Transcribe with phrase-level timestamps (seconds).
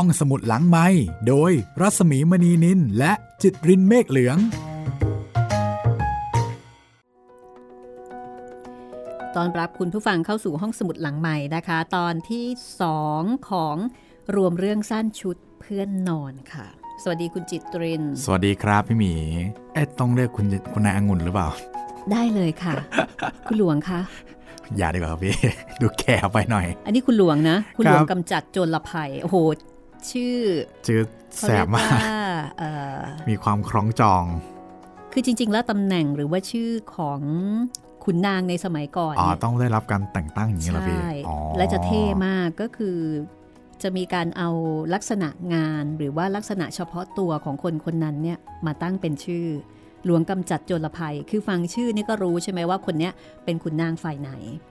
[0.00, 0.86] ห้องสมุดหลังไม้
[1.28, 4.38] โดยรัสมีมณีนินและจิตรินเมฆเหลือง
[9.36, 12.46] ตอนรับคุณผู้ฟังเข้าสู่ห้องสมุดหลังใหม่นะคะ ตอนที่
[12.98, 13.76] 2ของ
[14.36, 16.66] รวมเรื่องสั้นชุดเพื่อนนอนค่ะ
[17.02, 19.12] สวัสดีคุณจิตริน สวัสดีครับพี่หมี
[19.74, 21.48] เอ๊ะต้องเรียกคุณคุณนายองุ่นหรือเปล่า
[22.12, 22.74] ได้เลยค่ะ
[23.46, 24.00] คุณหลวงคะ
[24.76, 25.34] อย่าดีกว่าครับพี่
[25.80, 29.38] ดูแก่ไปหน่อย อันนี้คุณหลวงนะ คุณหลวงครับกำจัดโจรภัย โอ้โห
[30.12, 30.36] ชื่อ
[30.86, 31.00] ชื่อ
[31.36, 34.24] เขาแสเรียบกมาว่ากเอ่อมีความคล้องจอง
[35.12, 37.20] คือจริง ๆ แล้วตำแหน่งหรือว่าชื่อของ
[38.04, 42.98] ขุนนางในสมัยก่อนอ๋อเนี่ยต้องได้รับการแต่งตั้งอย่างนี้เหรอพี่ใช่อ๋อและจะเท่มากก็คือ
[43.82, 44.50] จะมีการเอา
[44.94, 49.46] ลักษณะงานหรือว่าลักษณะเฉพาะตัวของคนคนนั้นเนี่ยมาตั้งเป็นชื่อ
[50.04, 53.12] หลวงกำจัดโจรภัย คือฟังชื่อนี่ก็รู้ใช่ไหมว่าคนเนี้ย
[53.44, 54.30] เป็นขุนนางฝ่ายไหน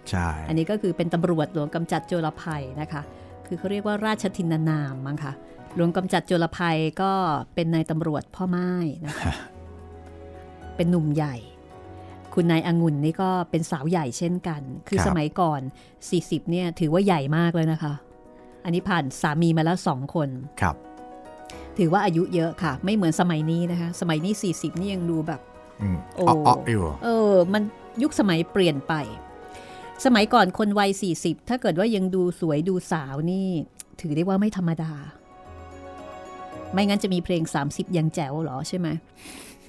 [0.10, 3.02] ใช่ อันนี้ก็คือเป็นตำรวจหลวงกำจัดโจรภัยนะคะ
[3.48, 5.34] คือเขาเรียกว่าราชทินนามมั้งคะ
[5.76, 7.12] หลวงกำจัดโจรภัยก็
[7.54, 8.70] เป็นนายตำรวจพ่อไม้
[9.06, 9.34] นะคะ
[10.76, 11.36] เป็นหนุ่มใหญ่
[12.34, 15.62] คุณนายองุ่นนี่ก็เป็นสาวใหญ่เช่นกัน คือสมัยก่อน
[16.06, 17.94] 40เนี่ยถือว่าใหญ่มากเลยนะคะ
[18.64, 20.30] อันนี้ผ่านสามีมาแล้วสองคน
[20.62, 20.76] ครับ
[21.78, 25.42] ถือว่าอายุเยอะค่ะ ไม่เหมือนสมัยนี้นะคะ สมัยนี้ 40 นี่ยังดูแบบ
[25.82, 27.64] อืมโอ้อ๋ออ๋ออยู่เออ มัน
[28.04, 28.94] ยุคสมัยเปลี่ยนไป
[30.04, 33.48] สมัยก่อนคนวัย 40 ถ้าเกิดว่ายังดูสวยดูสาวนี่
[34.02, 34.92] ถือได้ว่าไม่ธรรมดา
[36.74, 38.88] ไม่งั้นจะมีเพลง 30 ยังแจ๋วเหรอใช่ไหม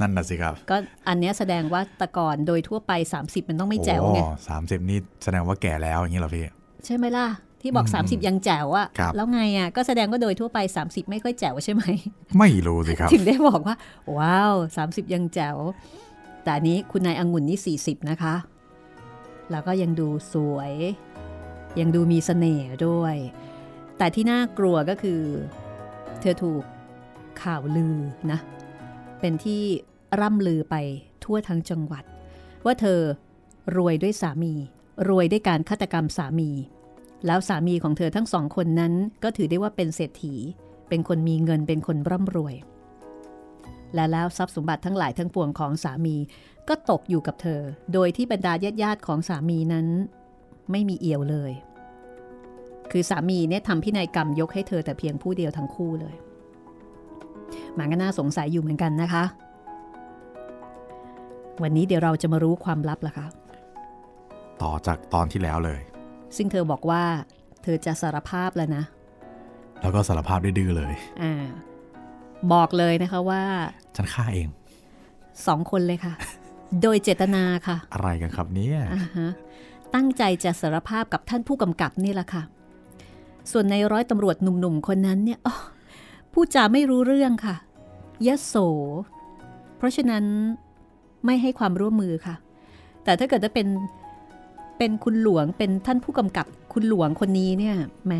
[0.00, 0.76] นั่นน่ะสิครับ ก็
[1.08, 6.44] อันเนี้ยแสดงว่าแต่ก่อนโดยทั่วไป 30 มันต้องไม่แจ๋วไงสามสิบนี่แสดงว่าแก่แล้วอย่างนี้เหรอพี่
[6.84, 7.26] ใช่ไหมล่ะ
[7.62, 11.82] ที่บอกอืม30 ยังแจ๋วอะครับแล้วไงอะก็แสดงว่าโดยทั่วไป 30 ไม่ค่อยแจ๋วใช่ไหม
[12.38, 13.76] ไม่รู้สิครับ ถึงได้บอกว่า
[14.16, 14.54] ว้าว
[14.84, 15.56] 30 ยังแจ๋ว
[16.42, 18.34] แต่อันนี้คุณนายองุ่นนี่40 นะคะ
[19.50, 20.72] แล้วก็ยังดูสวย
[21.80, 23.16] ยังดูมีเสน่ห์ด้วย
[23.98, 25.22] แต่ที่น่ากลัวก็คือ
[26.20, 26.62] เธอถูก
[27.42, 27.96] ข่าวลือ
[28.30, 28.38] นะ
[29.20, 29.62] เป็นที่
[30.20, 30.74] ร่ำลือไป
[31.24, 32.04] ทั่วทั้งจังหวัด
[32.64, 33.00] ว่าเธอ
[33.76, 34.52] รวยด้วยสามี
[35.08, 36.50] รวยด้วยการฆาตกรรมสามี
[37.26, 38.92] แล้วสามีของเธอทั้งสองคนนั้น
[39.22, 40.34] ก็ถือได้ว่าเป็นเศรษฐี
[40.88, 42.54] เป็นคนมีเงินเป็นคนร่ำรวย
[43.94, 46.16] และแล้วทรัพย์สมบัติทั้งหลายทั้งปวงของสามี
[46.68, 47.60] ก็ตกอยู่กับเธอ
[47.92, 49.86] โดยที่บรรดาญาติๆของสามีนั้น
[50.70, 51.52] ไม่มีเอี่ยวเลย
[52.90, 56.14] คือสามีเนี่ยทำพินัยกรรมยกให้เธอแต่เพียงผู้เดียวทั้งคู่เลย
[57.78, 59.24] มันก็น่าสงสัยอยู่เหมือนกันนะคะ
[61.62, 63.26] วันนี้เดี๋ยวเราจะมารู้ความลับละค่ะ
[64.62, 65.80] ต่อจากตอนที่แล้วเลย
[66.36, 67.02] ซึ่งเธอบอกว่า
[67.62, 68.84] เธอจะสารภาพแล้วนะ
[69.80, 71.34] แล้วก็สารภาพดื้อๆเลย อ่า
[72.52, 73.42] บอกเลยนะคะว่า
[73.96, 74.48] ฉันฆ่าเอง
[75.46, 76.14] สองคนเลยค่ะ
[76.82, 79.30] โดยเจตนาค่ะ อะไรกันครับเนี่ยอ่าฮะ
[79.94, 82.42] ตั้งใจจะสารภาพกับท่านผู้กำกับนี่แหละค่ะ
[83.50, 85.56] ส่วนในร้อยตำรวจหนุ่มๆคนนั้นเนี่ยอ้อ
[86.32, 87.56] พูดจาไม่รู้เรื่องค่ะ
[88.26, 88.54] ยโส
[89.76, 90.24] เพราะฉะนั้น
[91.24, 92.34] ไม่ให้ความร่วมมือค่ะ
[93.04, 93.66] แต่ถ้าเกิดจะเป็น
[94.78, 97.76] เป็นคุณหลวงเป็นท่านผู้กำกับคุณหลวงคนนี้เนี่ย
[98.06, 98.12] แหม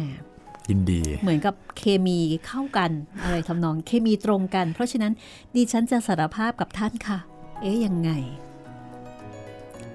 [0.71, 2.91] ยินดี เหมือนกับเคมีเข้ากัน
[3.23, 5.13] อะไรทำนองเคมีตรงกัน เพราะฉะนั้น
[5.55, 7.19] ดิฉันจะสารภาพกับท่านค่ะ
[7.61, 8.11] เอ๊ยยังไง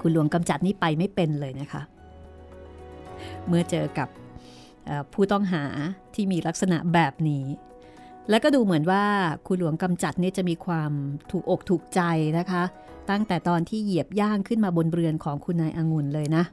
[0.02, 1.82] คุณหลวงกำจัดนี่ไปไม่เป็นเลยนะคะ
[3.48, 4.10] เมื่อเจอกับ
[4.86, 5.64] เอ่อผู้ต้องหา
[6.14, 7.46] ที่มีลักษณะแบบนี้
[8.30, 9.04] แล้วก็ดูเหมือนว่า
[9.48, 10.92] คุณหลวงกำจัดนี่จะมีความ
[11.32, 12.02] ถูกอกถูกใจ
[12.40, 12.64] นะคะ
[13.10, 16.44] ตั้งแต่ตอนที่เหยียบย่างขึ้นมาบนเรือนของคุณนายองุ่นเลยนะ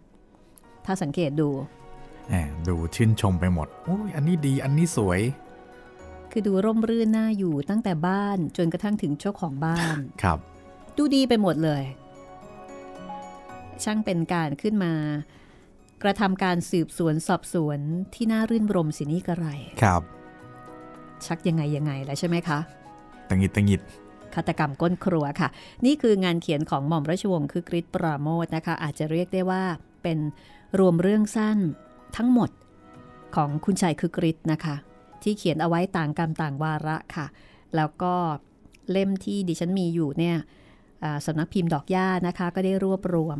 [0.84, 1.48] ถ้าสังเกตดู
[2.28, 2.34] แหม
[2.69, 5.20] ดูชื่นชมไปหมดอุ้ยอันนี้ดีอันนี้สวย
[6.30, 10.38] คือดูร่มรื่นน่าอยู่ตั้งแต่บ้านจนกระทั่งถึงเจ้าของบ้าน ครับ
[10.97, 11.82] ดูดีไปหมดเลย
[13.84, 14.93] ช่างเป็นการขึ้นมา
[16.03, 17.78] กระทำการสืบสวนสอบสวน
[18.15, 19.47] ที่น่ารื่นรมสินี่กระไร
[19.83, 20.03] ครับ
[21.27, 22.59] ชักยังไงยังไงแล้วใช่ไหมคะ
[23.28, 23.81] ตังหิดตังหิด
[24.34, 25.49] ฆาตกรรมก้นครัวค่ะ
[25.87, 29.62] นี่คืองานเขียนของหม่อมราชวงศ์คือกริชปราโมทนะคะ อาจจะเรียกได้ว่า
[30.03, 30.19] เป็น
[30.78, 31.59] รวมเรื่องสั้น
[32.16, 32.50] ทั้งหมด
[33.37, 34.77] ของคุณชายคือกริชนะคะ
[35.22, 37.27] ที่เขียนเอาไว้ต่างกรรมต่างวาระค่ะ
[37.77, 38.15] แล้วก็
[38.91, 40.36] เล่มที่ดิฉันมีอยู่เนี่ย
[41.04, 43.39] อ่าสำนักพิมพ์ดอกย่านะคะ ก็ได้รวบรวม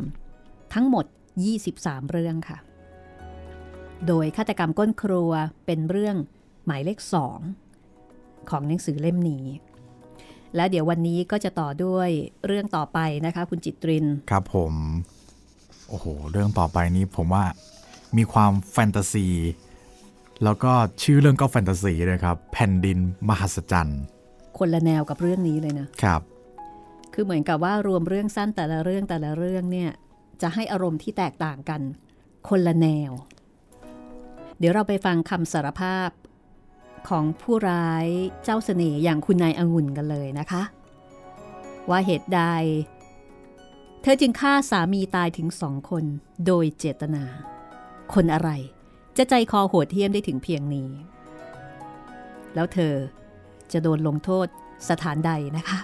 [0.73, 1.05] ทั้งหมด
[1.57, 2.57] 23 เรื่องค่ะ
[4.07, 5.31] โดยฆาตกรรมก้นครัว
[5.65, 6.15] เป็นเรื่อง
[6.65, 6.99] หมายเลข
[7.73, 9.45] 2 ของหนังสือเล่มนี้
[10.55, 12.09] และเดี๋ยววันนี้ก็จะต่อด้วย
[12.45, 14.73] เรื่องต่อไปนะคะ คุณจิตริน ครับผม
[15.89, 17.45] โอ้โห เรื่องต่อไปนี้ผมว่า
[18.17, 19.27] มีความแฟนตาซี
[20.43, 20.71] แล้วก็
[21.03, 22.97] ชื่อเรื่องก็แฟนตาซีเลยครับ แผ่นดิน
[23.29, 24.01] มหัศจรรย์
[24.57, 26.21] คนละแนวกับเรื่องนี้เลยนะครับ
[27.13, 29.91] คือเหมือนกับว่ารวมเรื่องสั้นแต่ละเรื่องแต่ละเรื่องเนี่ย
[30.41, 31.81] จะให้อารมณ์ที่แตกต่างกัน
[32.49, 33.11] คนละแนว
[34.59, 36.09] เดี๋ยวเราไปฟังคำสารภาพ
[37.09, 38.07] ของผู้ร้าย
[38.43, 40.63] เจ้าเสน่ห์อย่างคุณนายองุ่นกันเลยนะคะ
[41.89, 42.41] ว่าเหตุใด
[44.01, 46.03] เธอจึงฆ่าสามีตายถึงสองคน
[46.45, 47.23] โดยเจตนา
[48.13, 48.49] คนอะไร
[49.17, 50.89] จะใจคอโหดเหี้ยมได้ถึงเพียงนี้
[52.55, 52.93] แล้วเธอ
[53.71, 54.47] จะโดนลงโทษ
[54.89, 55.79] สถานใดนะคะ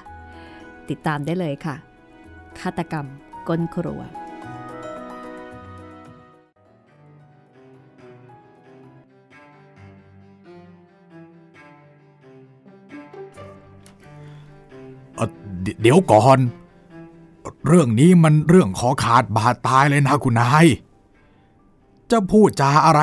[0.89, 1.75] ติดตามได้เลยค่ะ
[2.59, 3.05] ฆาตกรรม
[3.47, 4.01] ก้นครัว
[15.81, 16.39] เดี๋ยวก่อน
[17.67, 20.65] เรื่องนี้มันเรื่องขอขาดบาดตายเลยนะคุณนาย
[22.11, 23.01] จะพูดจาอะไร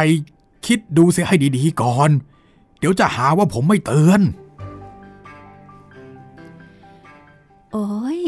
[0.67, 2.11] คิดดูเสียให้ดีๆก่อน
[2.79, 4.21] เดี๋ยวจะหาว่าผมไม่เตือน
[7.73, 8.23] โอ้ย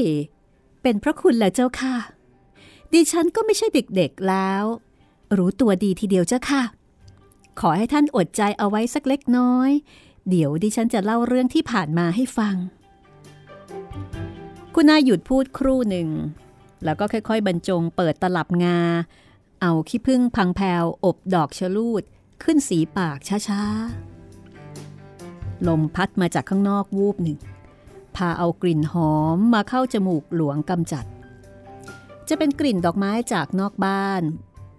[0.83, 1.97] เป็นพระคุณแหละเจ้าค่ะ
[2.93, 4.65] ดิฉันก็ไม่ใช่เด็กๆแล้ว
[5.37, 6.63] รู้ตัวดีทีเดียวเจ้าค่ะ
[7.61, 9.71] ขอให้ท่านอดใจเอาไว้สักเล็กน้อย
[10.29, 12.55] เดี๋ยวดิฉันจะเล่าเรื่องที่ผ่านมาให้ฟัง
[14.77, 16.09] คุณนายหยุดพูดครู่หนึ่ง
[16.85, 18.79] แล้วก็ค่อยๆ บรรจงเปิดตลับงา
[19.63, 22.03] เอาขี้พึ่งพังแพวอบดอกชะลูด
[22.43, 27.39] ขึ้นสีปากช้าๆ ลมพัดมาจากข้างนอกวูบหนึ่ง
[28.17, 31.07] พาเอากลิ่นหอมมาเข้าจมูกหลวงกำจัด
[32.29, 34.23] จะเป็นกลิ่นดอกไม้จากนอกบ้าน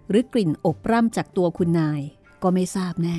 [0.08, 2.00] หรือกลิ่นอบร่ำจากตัวคุณนาย
[2.42, 3.18] ก็ไม่ทราบแน่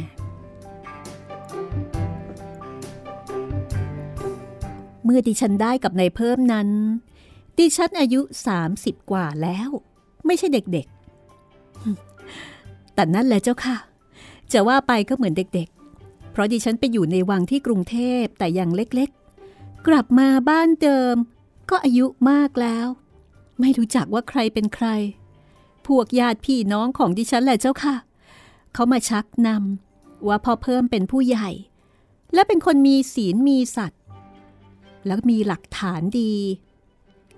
[5.09, 6.69] เมื่อดิฉันได้กับนายเพิ่มนั้น
[7.57, 8.21] ดิฉันอายุ
[8.65, 9.69] 30 กว่าแล้ว
[10.25, 13.77] ไม่ใช่เด็กๆ แต่นั่นแหละเจ้าค่ะ
[14.51, 21.15] จะว่าไปก็เหมือนเด็กๆ เพราะดิฉันไปอยู่ในวังที่กรุงเทพแต่ยังเล็กๆ กลับมาบ้านเดิม
[21.69, 22.87] ก็อายุมากแล้ว
[23.59, 24.87] ไม่รู้จักว่าใครเป็นใคร
[25.87, 27.95] พวกญาติพี่น้องของดิฉันแหละเจ้าค่ะ
[28.73, 31.49] เขามาชักนำว่าพอเพิ่มเป็นผู้ใหญ่
[32.33, 34.01] และเป็นคนมีศีลมีสัตว์
[35.07, 36.33] แล้วมีหลักฐานดี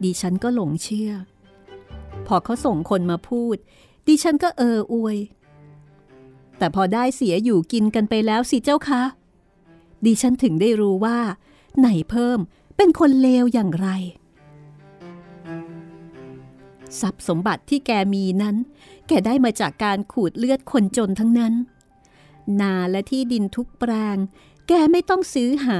[0.03, 1.11] ดิฉันก็หลงเชื่อ
[2.27, 3.55] พอเขาส่งคนมาพูด
[4.07, 5.17] ดิฉันก็เอออวย
[6.57, 9.03] แต่พอได้เสียอยู่กินกันไปแล้วสิเจ้าคะ
[10.05, 11.19] ดิฉันถึงได้รู้ว่า
[11.79, 12.39] ไหนเพิ่ม
[12.77, 13.89] เป็นคนเลวอย่างไร
[16.99, 18.55] ทรัพย์สมบัติที่แกมีนั้น
[19.07, 21.53] แกได้มาจากการขูดเลือดคนจนทั้งนั้น
[22.61, 24.17] นาและที่ดินทุกแปลง
[24.67, 25.79] แกไม่ต้องซื้อหา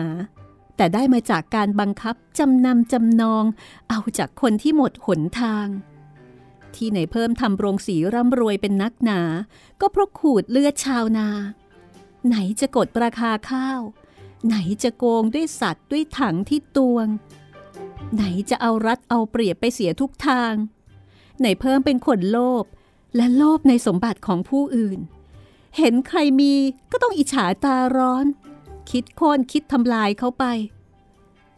[0.79, 3.43] แต่ได้มาจากการบังคับจำนำจำนอง
[3.89, 5.67] เอาจากคนที่หมดหนทาง
[6.75, 9.21] ที่ไหนเพิ่มทำโรงสีร่ำรวยเป็นนักหนา
[9.81, 11.29] ก็เพราะขูดเลือดชาวนา
[12.27, 13.81] ไหนจะกดราคาข้าว
[14.47, 17.07] ไหนจะโกงด้วยสัตว์ด้วยถังที่ตวง
[18.15, 20.53] ไหนจะเอารัดเอาเปรียบไปเสียทุกทาง
[21.39, 22.65] ไหนเพิ่มเป็นคนโลภ
[23.15, 24.99] และโลภในสมบัติของผู้อื่น
[25.77, 26.53] เห็นใครมี
[26.91, 28.25] ก็ต้องอิจฉาตาร้อน
[28.91, 30.45] คิดโค่นคิดทำลายเขาไป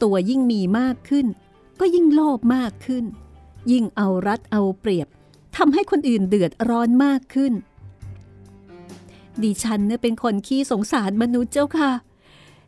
[0.01, 1.27] ตัวยิ่งมีมากขึ้น
[1.79, 3.05] ก็ยิ่งโลภมากขึ้น
[3.71, 5.07] ยิ่งเอารัดเอาเปรียบ
[5.57, 7.53] ทำให้คนอื่นเดือดร้อนมากขึ้น
[9.43, 11.91] ดิฉันเนี่ยเป็นคนขี้สงสารมนุษย์เจ้าค่ะ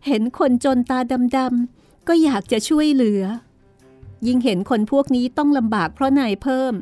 [0.07, 0.99] เห็นคนจนตา
[1.37, 3.23] ดำๆก็อยากจะช่วยเหลือ
[4.27, 6.73] ยิ่งเห็นคนพวกนี้ต้องลำบากเพราะนายเพิ่ม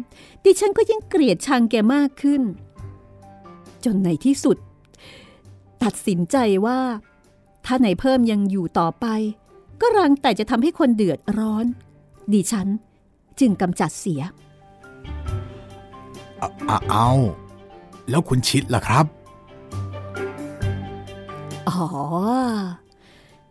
[0.44, 2.42] ดิฉันก็ยิ่งเกลียดชังแกมากขึ้น
[3.86, 4.58] จนในที่สุด
[5.84, 6.80] ตัดสินใจว่า
[7.66, 9.06] ถ้านายเพิ่มยังอยู่ต่อไป
[9.82, 11.66] ก็รังแต่จะทำให้คนเดือดร้อน
[12.34, 12.68] ดิฉัน
[13.40, 14.22] จึงกำจัดเสีย
[16.42, 17.10] อะเอา
[18.10, 19.06] แล้วคุณชิดล่ะครับ
[21.70, 21.86] อ๋อ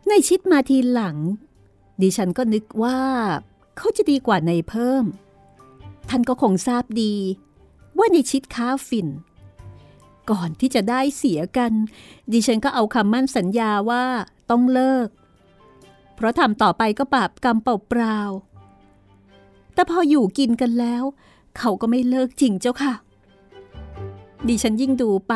[0.08, 1.16] ในชิดมาทีหลัง
[2.02, 2.98] ดิฉันก็นึกว่า
[3.76, 5.04] เขาจะดีกว่าในเพิ่ม
[6.08, 7.14] ท่านก็คงทราบดี
[7.98, 9.08] ว่าในชิดค้าฝิ่น
[10.30, 11.72] ก่อนที่จะได้เสียกัน
[12.32, 14.04] ดิฉันก็เอาคำมั่นสัญญาว่า
[14.50, 15.08] ต้องเลิก
[16.14, 21.02] เพราะทำต่อไปก็บาปกรรมเปล่าๆแต่พออยู่กินกันแล้ว
[21.58, 22.94] เขาก็ไม่เลิกจริงเจ้าค่ะ
[24.48, 25.34] ดิฉันยิ่งดูไป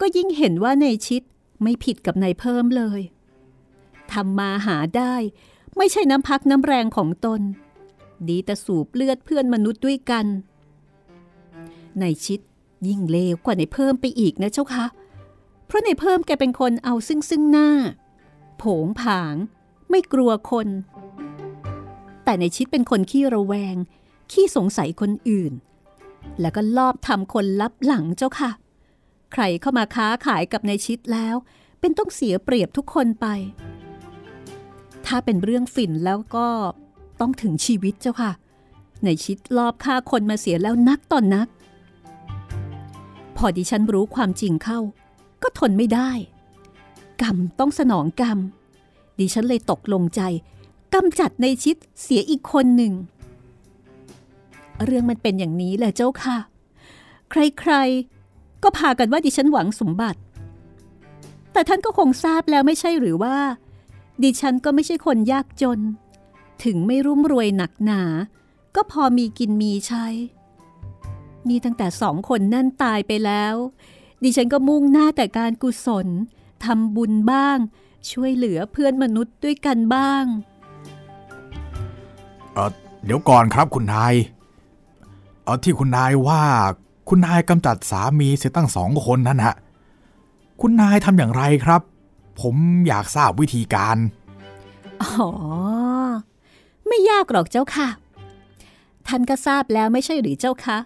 [0.00, 1.22] ก็ยิ่งเห็นว่าในชิด
[1.62, 3.00] ไม่ผิดกับนายเพิ่มเลย
[4.12, 5.14] ทำมาหาได้
[5.76, 7.40] ไม่ใช่น้ำพักน้ำแรงของตน
[8.28, 10.26] ดีแต่สูบเลือดเพื่อนมนุษย์ด้วยกัน
[12.00, 12.40] ในชิด
[12.88, 14.86] ยิ่งเลวกว่าในเพิ่มไปอีกนะเจ้าคะ
[15.66, 17.70] เพราะในเพิ่มแกเป็นคนเอาซึ่งซึ่งหน้า
[18.58, 19.34] โผงผาง
[19.90, 20.68] ไม่กลัวคน
[22.24, 23.76] แต่ในชิดเป็นคนขี้ระแวง
[24.32, 25.52] ขี้สงสัยคนอื่น
[26.40, 28.50] แล้วก็ลอบทำคนลับหลังเจ้าค่ะ
[29.32, 31.36] ใครเข้ามาค้าขายกับในชิดแล้ว
[31.80, 33.26] เป็นต้องเสียเปรียบทุกคนไป
[35.06, 36.48] ถ้าเป็นเรื่องฝิ่นแล้วก็
[37.20, 38.32] ต้องถึงชีวิตเจ้าค่ะ
[39.04, 41.48] ในชิดลอบฆ่าคนมาเสียแล้วนักต่อนนัก
[43.44, 44.78] อดิฉันรู้ความจริงเข้า
[45.42, 46.10] ก็ทนไม่ได้
[47.22, 48.38] กรรมต้องสนองกรรม
[49.18, 50.20] ดิฉันเลยตกลงใจ
[50.94, 52.92] กำจัดในชิดเสียอีกคนหนึ่ง
[54.84, 56.38] เรื่องมันเป็นอย่างนี้แหละเจ้าค่ะ
[57.30, 60.20] ใครๆ ก็พากันว่าดิฉันหวังสมบัติ
[61.52, 63.36] แต่ท่านก็คงทราบแล้วไม่ใช่หรือว่า
[64.22, 65.78] ดิฉันก็ไม่ใช่คนยากจน
[66.64, 68.02] ถึงไม่รุ่มรวยหนักหนา
[68.76, 70.06] ก็พอมีกินมีใช้
[71.48, 73.54] นี่ตั้งแต่สองคนนั่นตายไปแล้ว
[74.22, 76.08] ดิฉันก็มุ่งหน้าแต่การกุศล
[76.64, 77.58] ทำบุญบ้าง
[78.10, 80.24] ช่วยเหลือเพื่อนมนุษย์ด้วยกันบ้าง
[82.52, 82.70] เออ
[83.04, 84.14] เดี๋ยวก่อนครับคุณนาย
[85.44, 86.42] เออที่คุณนายว่า
[87.08, 89.54] คุณนายกำจัดสามีเสียตั้งสองคนนั่นฮะ
[90.60, 91.82] คุณนายทำอย่างไรครับ
[92.40, 92.56] ผม
[92.86, 93.96] อยากทราบวิธีการ
[95.02, 95.28] อ๋อ
[96.86, 97.88] ไม่ยากหรอกเจ้าค่ะ
[99.06, 100.78] ท่านก็ทราบแล้วไม่ใช่หรือเจ้าคะ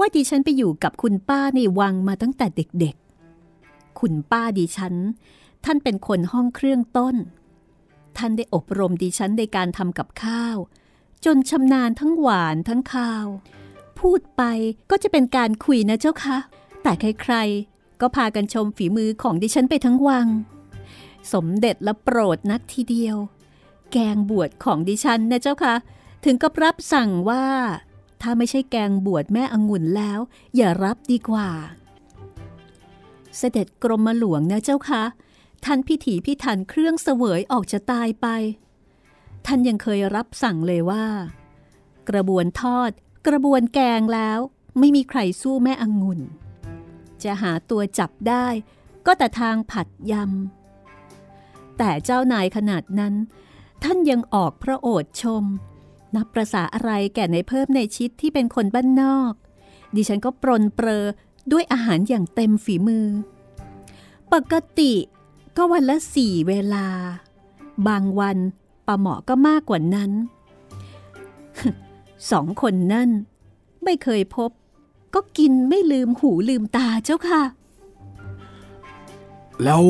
[0.00, 4.94] ว่าดิฉันไปอยู่กับคุณป้าในวังมาตั้งแต่เด็กๆ คุณป้าดิฉัน
[5.64, 7.16] ท่านเป็นคนห้องเครื่องต้น
[8.18, 10.56] ท่านได้อบรมดิฉันในการทำกับข้าว
[11.24, 13.26] จนชำนาญทั้งหวานทั้งข้าว
[14.00, 14.42] พูดไป
[14.90, 16.38] ก็จะเป็นการคุยนะเจ้าคะ
[16.82, 20.26] แต่ใครๆ ก็พากันชมฝีมือของดิฉันไปทั้งวัง
[21.32, 23.16] สมเด็จและโปรดนักทีเดียว
[23.92, 25.74] แกงบวชของดิฉันนะเจ้าคะ
[26.24, 27.44] ถึงกับรับสั่งว่า
[28.20, 30.20] ถ้าไม่ใช่แกงบวชแม่องุ่นแล้ว
[30.56, 31.50] อย่ารับดีกว่า
[33.36, 35.04] เสด็จกรมหลวงนะเจ้าคะ
[35.64, 38.26] ท่านพิถีพิถันเครื่องเสวยออกจะตายไป
[39.46, 41.04] ท่านยังเคยรับสั่งเลยว่า
[42.10, 42.90] กระบวนทอด
[43.26, 44.38] กระบวนแกงแล้ว
[44.78, 46.20] ไม่มีใครสู้แม่องุ่น
[47.22, 48.46] จะหาตัวจับได้
[49.06, 53.14] ก็แต่ทางผัดยำแต่เจ้านายขนาดนั้น
[53.84, 55.44] ท่านยังออกพระโอษชม
[56.16, 59.32] นับประษาอะไรแก่ในเพิ่มในชิดที่เป็นคนบ้านนอก
[59.94, 61.04] ดิฉันก็ปรนเปรอ
[61.52, 63.06] ด้วยอาหารอย่างเต็มฝีมือ
[64.32, 64.94] ปกติ
[65.56, 66.86] ก็วันละสี่เวลา
[67.88, 68.38] บางวัน
[68.86, 70.10] ปลาหมอก็มากกว่านั้น
[72.30, 73.08] สองคนนั่น
[73.84, 74.50] ไม่เคยพบ
[75.14, 77.42] ก็กินไม่ลืมหูลืมตาเจ้าค่ะ
[79.64, 79.82] แล้ว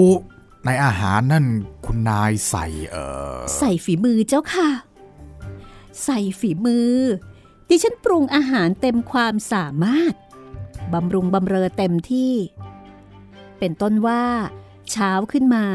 [0.65, 1.47] ในอาหารนั่น
[1.85, 2.97] คุณนายใส่เอ
[3.37, 4.69] อใส่ฝีมือเจ้าค่ะ
[6.05, 6.95] ใส่ฝีมือ
[7.69, 10.15] ดิฉันปรุงอาหารเต็มความสามารถ
[10.93, 12.35] บำรุงบำเรอเต็มที่
[13.59, 14.25] เป็นต้นว่า
[14.91, 15.67] เช้าขึ้นมา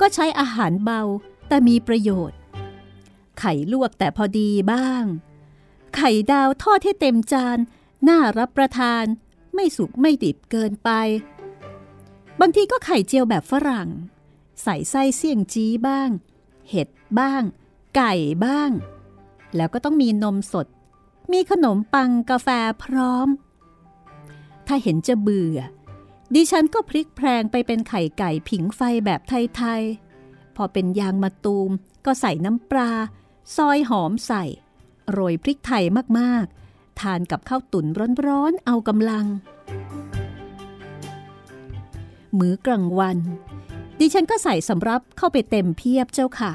[0.00, 1.00] ก็ใช้อาหารเบา
[1.48, 2.38] แต่มีประโยชน์
[3.38, 5.04] ไข่ลวกแต่พอดีบ้าง
[5.96, 7.58] ไข่ดาวทอดให้เต็มจาน
[8.08, 9.04] น่ารับประทาน
[9.54, 10.90] ไม่สุกไม่ดิบเกินไป
[12.40, 13.88] บางทีก็ไข่เจียวแบบฝรั่ง
[14.62, 16.10] ใส่ไส้เสี่ยงจี้บ้าง
[16.70, 17.42] เห็ดบ้าง
[17.96, 18.70] ไก่บ้าง
[19.56, 20.66] แล้วก็ต้องมีนมสด
[21.32, 22.48] มีขนมปังกาแฟ
[22.84, 23.28] พร้อม
[24.66, 25.58] ถ้าเห็นจะเบื่อ
[26.34, 31.70] ดิฉันก็พลิกแพลงไปเป็นไข่ไก่ผิงไฟแบบไทยๆ พอเป็นยางมะตูม
[32.06, 32.90] ก็ใส่น้ำปลา
[33.56, 34.44] ซอยหอมใส่
[35.10, 35.84] โรยพริกไทย
[36.18, 37.86] มากๆ ทานกับข้าวตุ๋น
[38.26, 39.26] ร้อนๆ เอากำลัง
[42.38, 43.18] มื้อกลางวัน
[43.98, 46.52] ดิฉันก็ใส่สำรับเข้าไปเต็มเพียบเจ้าค่ะ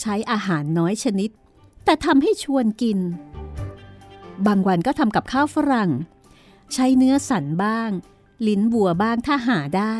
[0.00, 1.30] ใช้อาหารน้อยชนิด
[1.90, 2.98] แต่ทำให้ชวนกิน
[4.46, 5.90] บางวันก็ทำกับข้าวฝรั่ง
[6.74, 7.90] ใช้เนื้อสันบ้าง
[8.46, 9.94] ลิ้นวัวบ้างถ้าหาได้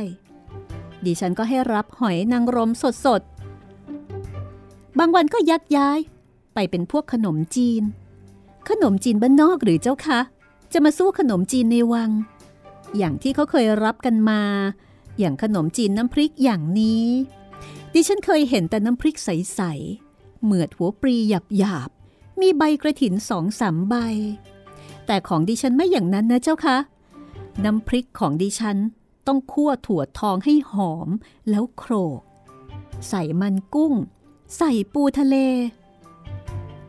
[1.04, 2.71] ดิฉันก็ให้รับหอยนางรม
[3.04, 5.99] สดๆบางวันก็ยักย้าย
[6.54, 7.83] ไปเป็นพวกขนมจีน
[8.68, 10.21] ขนมจีนบ้านนอกหรือเจ้าคะ
[10.73, 12.11] จะมาสู้ขนมจีนในวัง
[12.97, 14.42] อย่างที่เขาเคยรับกันมา
[15.18, 17.07] อย่างขนมจีนน้ำพริกอย่างนี้
[17.95, 20.08] ดิฉันเคยเห็นแต่น้ำพริกใสๆ
[20.42, 21.90] เหมือดหัวปรีหยาบ
[22.40, 23.95] มีใบกระถินสองสามใบ
[25.07, 26.76] แต่ของดิฉันไม่อย่างนั้นนะเจ้าคะ
[27.64, 28.78] น้ำพริกของดิฉัน
[29.26, 31.09] ต้องคั่วถั่วทองให้หอม
[31.50, 32.21] แล้วโครก
[33.09, 33.95] ใส่มันกุ้ง
[34.57, 35.37] ใส่ปูทะเล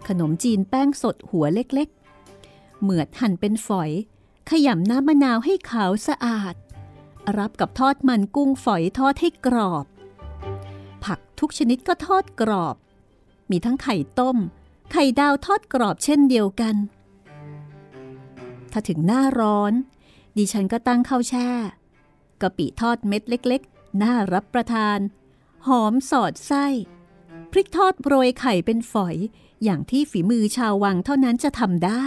[0.08, 3.91] ขนมจีนแป้งสดหัวเล็กๆ เหมือดหั่นเป็นฝอย
[4.50, 6.56] ขยำน้ำมะนาวให้ขาวสะอาด
[7.38, 9.86] รับกับทอดมันกุ้งฝอยทอดให้กรอบ
[11.03, 12.75] ผักทุกชนิดก็ทอดกรอบ
[13.51, 14.38] มีทั้งไข่ต้ม
[14.91, 16.75] ไข่ดาวทอดกรอบเช่นเดียวกัน
[18.72, 19.74] ถ้าถึงหน้าร้อน
[20.38, 21.50] ดิฉันก็ตั้งข้าวแช่
[22.41, 25.00] กะปิทอดเม็ดเล็กๆ น่ารับประทาน
[25.68, 26.65] หอมสอดไส้
[27.51, 29.15] พริกทอดโรยไข่เป็นฝอย
[29.63, 32.06] อย่างที่ฝีมือชาววังเท่านั้นจะทำได้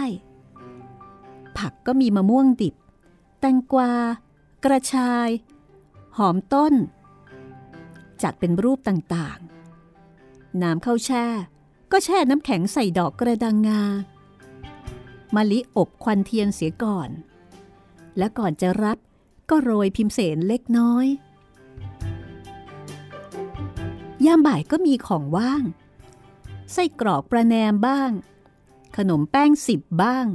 [1.57, 2.75] ผักก็มีมะม่วงดิบ
[3.39, 3.91] แตงกวา
[4.65, 5.29] กระชาย
[6.17, 6.73] หอมต้น
[8.23, 9.52] จัดเป็นรูปต่างๆ
[10.61, 11.25] น้ำข้าวแช่
[11.91, 13.83] ก็แช่น้ำแข็งใส่ดอกกระดังงา
[15.35, 17.09] มะลิอบควันเทียนเสียก่อน
[18.17, 18.97] และก่อนจะรับ
[19.49, 21.05] ก็โรยพิมเสนเล็กน้อย
[24.25, 25.63] ยามบ่ายก็มีของว่าง
[26.73, 28.11] ไส้กรอกประแนมบ้าง
[28.97, 30.25] ขนมแป้งสิบบ้าง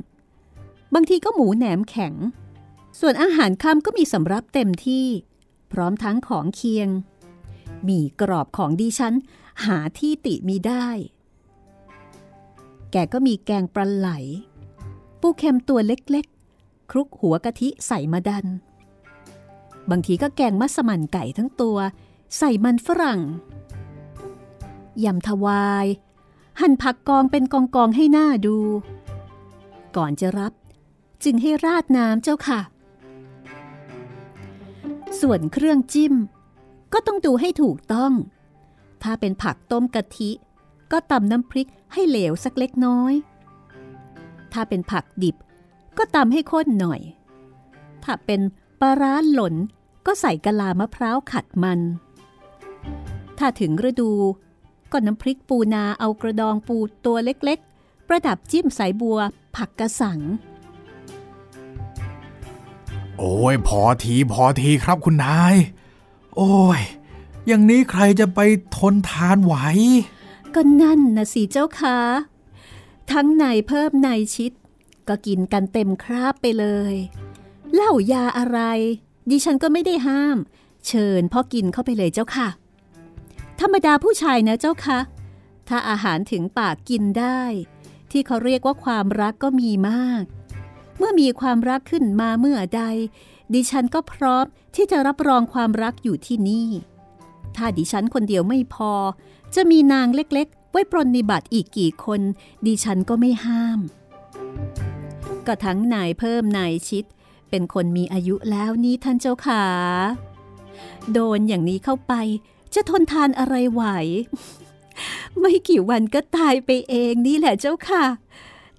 [0.95, 2.15] บางทีก็หมูแหนมแข็ง
[3.01, 5.07] ส่วนอาหารค่ำก็มีสำรับเต็มที่
[5.73, 6.89] พร้อมทั้งของเคียง
[7.89, 9.15] มีกรอบของดิฉัน
[9.65, 10.87] หาที่ติมีได้
[12.93, 14.09] แกก็มีแกงปลาไหล
[15.21, 18.47] ปูเค็มตัวเล็กๆ คลุกหัวกะทิใส่มาดัน
[19.91, 21.79] บางทีก็แกงมัสมั่นไก่ทั้งตัว
[22.39, 23.21] ใส่มันฝรั่ง
[25.05, 25.87] ยำทวาย
[26.61, 28.57] หั่นผักกองเป็นกองกองให้หน้าดู
[29.97, 30.53] ก่อนจะรับ
[31.25, 32.61] จึงให้ราดน้ำเจ้าค่ะ
[35.21, 36.15] ส่วนเครื่องจิ้ม
[36.93, 38.13] ก็ต้องดูให้ถูกต้อง
[39.03, 40.31] ถ้าเป็นผักต้มกะทิ
[40.93, 43.13] ก็ตำน้ำพริกให้เหลวสักเล็กน้อย
[44.53, 45.37] ถ้าเป็นผักดิบ
[45.99, 47.01] ก็ตำให้ข้นหน่อย
[48.05, 48.41] ถ้าเป็น
[48.81, 49.55] ปลาร้าหล่น
[50.07, 51.81] ก็ใส่กะลามะพร้าวขัดมัน
[53.39, 54.11] ถ้าถึงฤดู
[54.93, 56.77] ก็น้ำพริกปูนาเอากระดองปู
[57.07, 59.19] ตัวเล็กๆ ประดับจิ้มสายบัว
[59.57, 60.21] ผักกระสัง
[63.19, 65.57] โอ้ยพอทีพอทีครับคุณนาย
[66.37, 66.81] โอ้ย
[67.49, 68.41] อย่างนี้ใครจะไป
[68.77, 69.55] ทนทานไหว
[70.55, 71.99] ก็นั่นนะสิเจ้าคะ
[73.13, 74.53] ทั้งในเพิ่มในชิด
[75.09, 76.95] ก็กินกันเต็มคราบไปเลย
[77.75, 78.61] เหล้ายาอะไร
[79.31, 80.39] ดิฉันก็ไม่ได้ห้าม
[80.87, 82.49] เชิญพ่อกินเข้าไปเลยเจ้าค่ะ
[83.61, 84.99] ธรรมดาผู้ชายนะเจ้าคะ
[85.69, 87.43] ถ้าอาหารถึงปากกินได้
[88.11, 90.25] ที่เขาเรียกว่าความรักก็มีมาก
[90.99, 92.83] เมื่อมีความรักขึ้นมาเมื่อใด
[93.55, 96.69] ดิฉันก็พร้อมที่จะรับรองความรักอยู่ที่นี่
[97.59, 98.93] ถ้าดิฉันคนเดียวไม่พอ
[99.55, 102.21] จะมีนางเล็กๆ ไว้ปรนนิบัติอีกกี่คน
[102.67, 103.79] ดิฉันก็ไม่ห้าม
[105.47, 107.05] ก็ทั้งนายเพิ่มนายชิด
[107.51, 109.65] เป็นคนมีอายุแล้วนี่ท่านเจ้าขา
[111.13, 112.15] โดนอย่างนี้เข้าไป
[112.75, 113.83] จะทนทานอะไรไหว
[115.41, 118.05] ไม่กี่วันก็ตายไปเองนี่แหละเจ้าค่ะ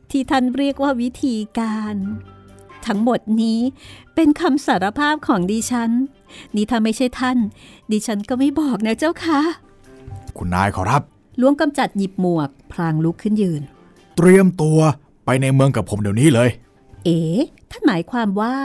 [0.09, 1.95] ที่ท่านเรียกว่าวิธีการ
[2.85, 3.59] ทั้งหมดนี้
[4.15, 5.91] เป็นคำสารภาพของดิฉัน
[6.55, 7.37] นี่ถ้าไม่ใช่ท่าน
[7.91, 9.39] ดิฉันก็ไม่บอกนะเจ้าค่ะ
[10.37, 11.01] คุณนายขอรับ
[11.37, 13.61] หลวงกำจัดหยิบหมวก พลางลุกขึ้นยืน
[14.17, 14.79] เตรียมตัว
[15.25, 16.49] ไปในเมืองกับผมเดี๋ยวนี้เลย
[17.05, 17.19] เอ๋
[17.71, 18.55] ท่านหมายความว่า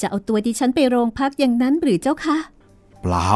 [0.00, 2.36] จะเอาตัวดิฉันไปโรงพักอย่างนั้นหรือเจ้าคะ
[3.02, 3.30] เปล่า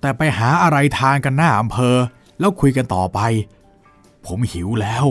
[0.00, 1.96] แต่ไปหาอะไรทานกันหน้าอำเภอ
[2.40, 3.20] แล้วคุยกันต่อไป
[4.26, 5.06] ผมหิวแล้ว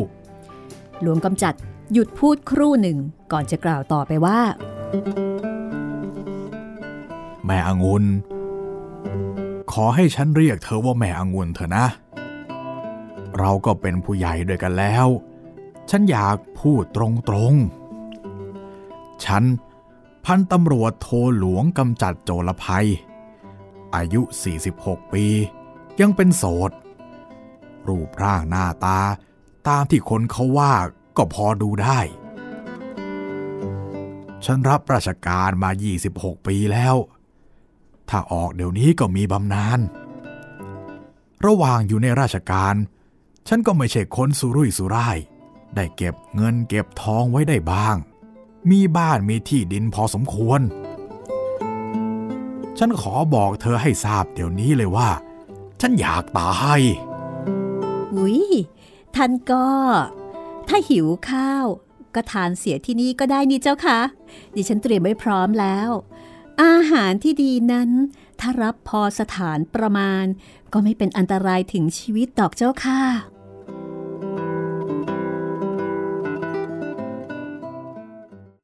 [1.02, 1.54] หลวงกำจัด
[1.94, 2.98] หยุดพูดครู่หนึ่ง
[3.32, 4.40] ก่อนจะกล่าวต่อไปว่า
[5.31, 8.06] แม่องุ่น
[9.72, 11.86] ขอให้ฉันเรียกเธอว่าแม่องุ่นเถอะนะ
[13.40, 15.08] เราก็เป็นผู้ใหญ่ด้วยกันแล้ว
[15.90, 16.98] ฉันอยากพูดต
[17.34, 19.44] รงๆ ฉัน
[20.26, 22.88] พันตำรวจโทหลวงกำจัดโจรภัย
[23.96, 24.22] อายุ
[24.68, 25.26] 46 ปี
[26.00, 26.72] ยังเป็นโสด
[27.88, 29.00] รูปร่างหน้าตา
[29.68, 30.74] ตามที่คนเขาว่า
[31.18, 32.00] ก็พอดูได้
[34.46, 35.70] ฉันรับราชการมา
[36.10, 36.96] 26 ปีแล้ว
[38.12, 39.80] ถ้าออกเดี๋ยวนี้ก็มีบำนาญ
[41.46, 42.76] ระหว่างอยู่ในราชการ
[43.48, 45.18] ฉันก็ไม่ใช่คนสุรุ่ยสุร่าย
[45.76, 47.96] ได้เก็บเงินเก็บทองไว้ได้บ้าง
[48.70, 50.62] มีบ้านมีที่ดินพอสมควร
[52.78, 55.10] ฉันขอบอกเธอให้ทราบเดี๋ยวนี้เลยว่า
[55.82, 56.82] ฉันอยากตาย
[58.16, 58.42] อุ้ย
[59.16, 59.68] ท่านก็
[60.68, 61.66] ถ้าหิวข้าว
[62.16, 64.00] ก็ทานเสียที่นี่ก็ได้นี่เจ้าค่ะ
[64.56, 65.90] ดิฉันเตรียมไว้พร้อมแล้ว
[66.64, 67.90] อาหารที่ดีนั้น
[68.40, 70.26] ถ้ารับพอสถานประมาณ
[70.74, 73.02] ก็ไม่เป็นอันตรายถึงชีวิตดอกเจ้าค่ะ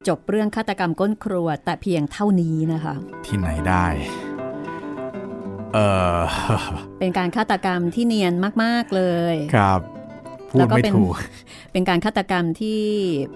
[0.08, 2.94] จบเรื่องฆาตกรรมก้นครัวแต่เพียงเท่านี้นะคะ
[3.26, 3.86] ที่ไหนได้
[5.74, 5.78] เอ
[6.16, 6.18] อ
[6.98, 9.80] เป็นการฆาตกรรมที่เนียนมาก ๆ เลย ครับ
[10.50, 11.14] พูแล้ดวก็ไม่เป็นถูก
[11.72, 12.80] เป็นการฆาตกรรมที่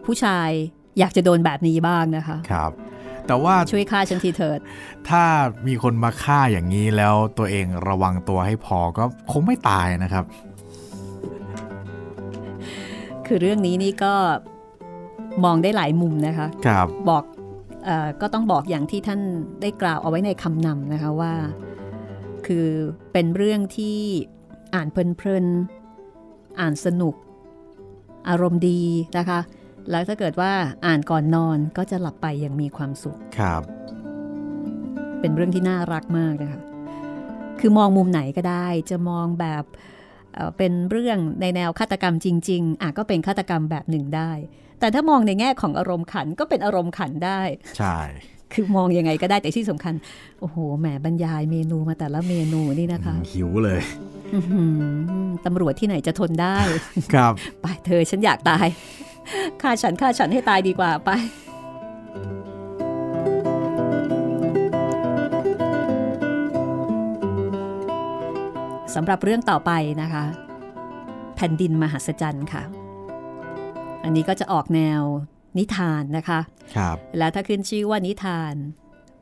[0.04, 0.50] ผู้ชาย
[0.98, 2.72] อยากจะโดนแบบนี้บ้างนะคะ ครับ
[3.26, 4.58] แต่ว่าช่วยฆ่าฉันทีเถิด
[5.08, 5.22] ถ้า
[5.66, 10.24] มีคนมาฆ่าอย่างนี้แล้วตัวเองระวังตัวให้พอก็คงไม่ตายนะครับ
[13.26, 14.14] คือเรื่องนี้นี่ก็
[15.44, 17.24] มองได้หลายมุมนะคะครับบอก
[17.84, 19.20] เออก็ต้องบอกอย่างที่ท่าน
[19.62, 21.32] ได้กล่าวเอาไว้ในคำนำนะคะว่า
[22.46, 22.68] คือ
[23.12, 23.98] เป็นเรื่องที่
[24.74, 27.14] อ่านเพลินๆ อ่านสนุก
[28.28, 28.80] อารมณ์ดี
[29.18, 29.38] นะคะ
[29.90, 30.52] แล้วถ้าเกิดว่า
[30.86, 33.62] อ่านก่อนนอนก็จะหลับไปอย่างมีความสุขครับ
[35.20, 36.60] เป็นเรื่องที่น่ารักมากนะคะ
[37.60, 39.64] คือมองมุมไหนก็ได้ จะมองแบบ
[40.34, 44.30] เอ่อเป็นเรื่องในแนวฆาตกรรมจริง ๆอะก็เป็นฆาตกรรมแบบหนึ่งได้
[44.80, 47.40] แต่ถ้ามองในแง่ของอารมณ์ขันก็เป็นอารมณ์ขันได้
[47.78, 47.96] ใช่
[48.52, 49.94] คือมองยังไงก็ได้แต่ที่สำคัญ
[50.40, 53.80] โอ้โหแหมบรรยายเมนูมาแต่ละเมนูนี่นะคะหิวเลย
[54.34, 54.62] อื้อหื
[55.26, 56.58] อตำรวจที่ไหนจะทนได้
[57.14, 58.66] ครับ ไปเธอฉันอยากตาย
[59.62, 61.10] ฆ่าฉันฆ่าฉันให้ตายดีกว่าไป
[68.94, 70.24] สำหรับเรื่องต่อไปนะคะ
[71.36, 72.62] แผ่นดินมหัศจรรย์ค่ะ
[74.04, 75.02] อันนี้ก็จะออกแนว
[75.58, 76.40] นิทานนะคะ
[76.76, 78.54] ครับแล้วถ้าขึ้นชื่อว่านิทาน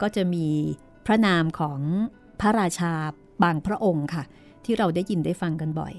[0.03, 0.47] ก็จะมี
[1.07, 1.81] พระนามของ
[2.41, 2.93] พระราชา
[3.45, 4.25] บางพระองค์ค่ะ
[4.65, 5.95] ที่เราได้ยินได้ฟังกันบ่อย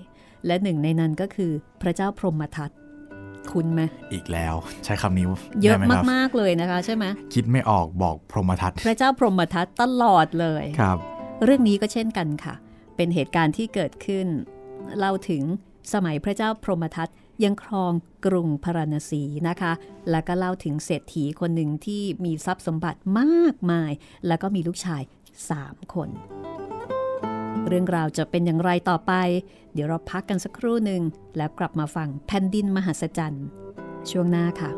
[0.45, 2.71] และหนึ่งในนั้นก็คือพระเจ้าพรหมทัต
[3.51, 3.81] คุณไหม
[4.13, 5.25] อีกแล้วใช้คำนี้
[5.61, 10.97] เยอะได้ไหครับมาก ๆ เลยนะคะใช่ไหมคิดไม่ออกบอกพรหมทัตพระเจ้าพรหมทัตตลอดเลยครับ
[11.43, 12.55] เรื่องนี้ก็เช่นกันค่ะ
[12.95, 14.27] เป็นเหตุการณ์ที่เกิดขึ้น
[14.97, 15.43] เล่าถึง
[15.93, 17.09] สมัยพระเจ้าพรหมทัต
[17.43, 17.93] ยังครอง
[18.25, 19.71] กรุงพาราณสีนะคะ
[20.11, 23.91] แล้วก็เล่าถึงเศรษฐีคนหนึ่งที่มีทรัพย์สมบัติมากมาย
[24.27, 25.01] แล้วก็มีลูกชาย
[25.47, 26.09] 3 คน
[27.73, 29.13] เรื่องราวจะเป็นอย่างไรต่อไป
[29.73, 31.01] เดี๋ยวเราพักกันสักครู่หนึ่ง
[31.37, 33.45] แล้วกลับมาฟังแผ่นดินมหัศจรรย์
[34.09, 34.69] ช่วงหน้าค่ะ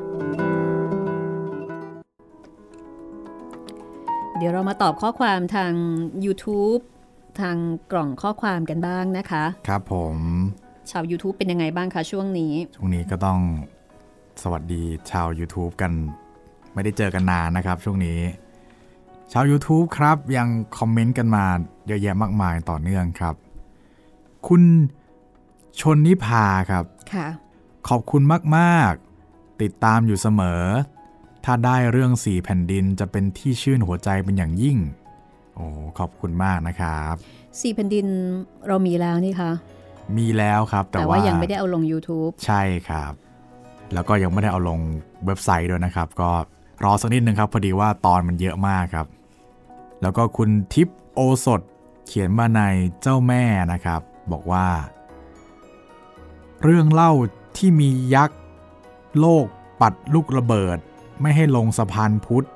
[4.38, 5.74] เดี๋ยวเรามาตอบข้อความทาง
[6.26, 6.82] YouTube
[7.40, 7.58] ทาง
[7.92, 10.18] กล่องข้อความกันบ้างนะคะ ครับผม
[10.92, 13.40] ชาว YouTube เป็นยังไงบ้างคะช่วงนี้ ช่วงนี้ก็ต้อง
[14.42, 15.92] สวัสดีชาว YouTube กัน
[16.74, 18.20] ไม่ได้เจอกันนานนะครับ ช่วงนี้
[19.32, 21.46] ชาว YouTube ครับยังคอมเมนต์กันมา
[21.88, 23.36] เยอะแยะมากมายต่อเนื่องครับ
[24.48, 24.62] คุณ
[25.80, 27.28] ชนนิพาครับค่ะ
[27.90, 28.22] ขอบคุณ
[28.58, 30.62] มากๆ ติดตามอยู่เสมอ
[31.46, 34.78] ถ้าได้เรื่องสี่แผ่นดินจะเป็นที่ชื่นหัวใจเป็นอย่างยิ่ง
[35.56, 35.66] โอ้
[36.00, 37.16] ขอบคุณมากนะครับ
[37.62, 38.06] สี่แผ่นดิน
[38.68, 39.52] เรามีแล้วนี่คะ
[40.18, 43.14] มีแล้วครับ แต่แต่ว่ายังไม่ได้เอาลง YouTube ใช่ครับ
[43.94, 44.80] แล้วก็ยังไม่ได้เอาลง
[45.26, 46.32] เว็บไซต์ด้วยนะครับ ก็
[46.84, 49.08] รอสักนิดนึงครับ พอดีว่าตอนมันเยอะมากครับ
[50.02, 51.62] แล้วก็คุณทิพย์โอสด
[52.06, 52.62] เขียนมาใน
[53.02, 54.68] เจ้าแม่นะครับ บอกว่า
[56.64, 57.12] เรื่องเล่า
[57.58, 58.40] ที่มียักษ์
[59.20, 59.46] โลก
[59.82, 60.78] ปัดลูกระเบิด
[61.22, 62.48] ไม่ให้ลงสะพานพุทธ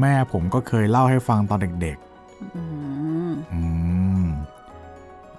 [0.00, 1.96] แม่ผมก็เคยเล่าให้ฟังตอนเด็ก
[2.56, 2.62] อื
[3.30, 3.62] มๆอื
[4.24, 4.26] ม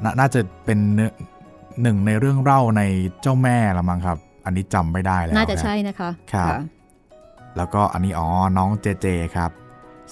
[0.04, 1.12] นน่าจะเป็นเนื้อ
[1.82, 2.82] หนึ่งในเรื่องเล่าใน
[3.22, 6.60] เจ้าแม่ละมั้งครับ อันนี้จำไม่ได้แล้วน่าจะครับใช่นะคะครับะ
[7.58, 9.52] แล้วก็อันนี้อ๋อน้องเจเจครับ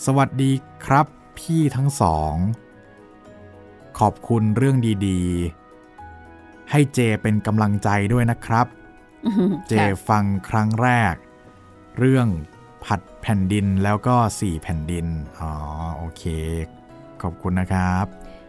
[0.06, 0.52] สวัสดี
[0.86, 1.06] ครับ
[1.40, 2.34] พี่ทั้งสอง
[4.00, 8.68] ขอบคุณเรื่องดีๆ ให้เจเป็นกำลังใจด้วยนะครับ
[9.26, 11.16] อืมเจค่ะฟังครั้งแรก
[12.00, 12.28] เรื่อง
[12.86, 15.06] ผัดแผ่นดินแล้วก็สี่แผ่นดิน
[15.40, 15.52] อ๋อ
[15.98, 16.24] โอเค
[17.22, 18.06] ขอบคุณนะครับ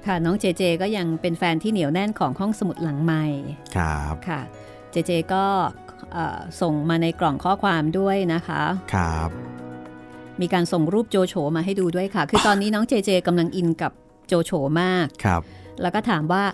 [0.06, 3.24] ค่ะ น้องเจเจก็ยังเป็นแฟนที่เหนียวแน่นของห้องสมุดหลังใหม่
[3.76, 4.40] ครับ ค่ะ
[4.90, 5.44] เจเจก็
[6.12, 8.62] เอ่อส่งมาในกล่องข้อความด้วยนะคะ
[8.94, 9.30] ครับ
[10.40, 13.92] มีการส่งรูปโจโฉมาให้ดูด้วยค่ะ คือตอนนี้น้องเจเจกำลังอินกับ
[14.28, 15.42] โจโฉมากครับ
[15.82, 16.44] แล้วก็ถามว่า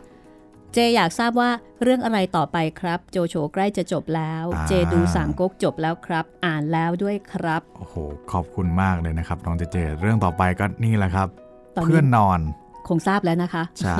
[0.75, 1.51] เจอยากทราบว่า
[1.83, 7.95] เรื่องอะไรต่อไปครับ โจโฉใกล้จะจบแล้วอ่าเจดูสามก๊กจบแล้วครับ อ่านแล้วด้วยครับโอ้โห
[8.33, 11.29] ขอบคุณมากเลยนะครับน้องเจเจ เรื่องต่อไปก็นี่แหละครับ
[11.77, 12.41] ตอนนี้เพื่อนนอน
[12.89, 13.97] คงทราบแล้วนะคะ ใช่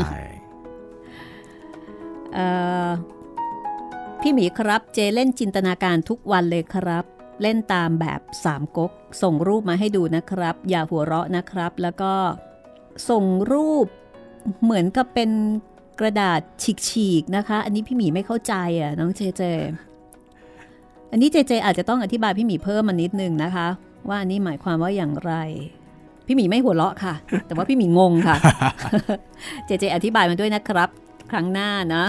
[2.35, 2.49] เอ่
[2.87, 2.89] อ
[4.21, 7.05] พี่หมีครับ เจเล่นจินตนาการทุกวันเลยครับ
[7.43, 8.91] เล่นตามแบบสามก๊ก
[9.23, 12.13] ส่งรูปมาให้ดูนะครับ อย่าหัวเราะนะครับ แล้วก็
[13.11, 13.87] ส่งรูป
[14.65, 15.31] เหมือนกับเป็น
[16.01, 16.41] กระดาษ
[16.89, 19.43] ฉีกๆนะคะ อันนี้พี่หมีไม่เข้าใจอะน้องเจเจ
[21.11, 23.67] อันนี้เจเจอาจจะต้องอธิบายพี่หมีเพิ่มมานิดนึงนะคะ
[24.09, 25.35] ว่าอันนี้หมายความว่าอย่างไร
[26.27, 27.15] พี่หมีไม่หัวเราะค่ะ
[27.47, 28.37] แต่ว่าพี่หมีงงค่ะ
[29.67, 30.89] เจเจอธิบายมาด้วยนะครับ
[31.31, 32.05] ครั้งหน้านะ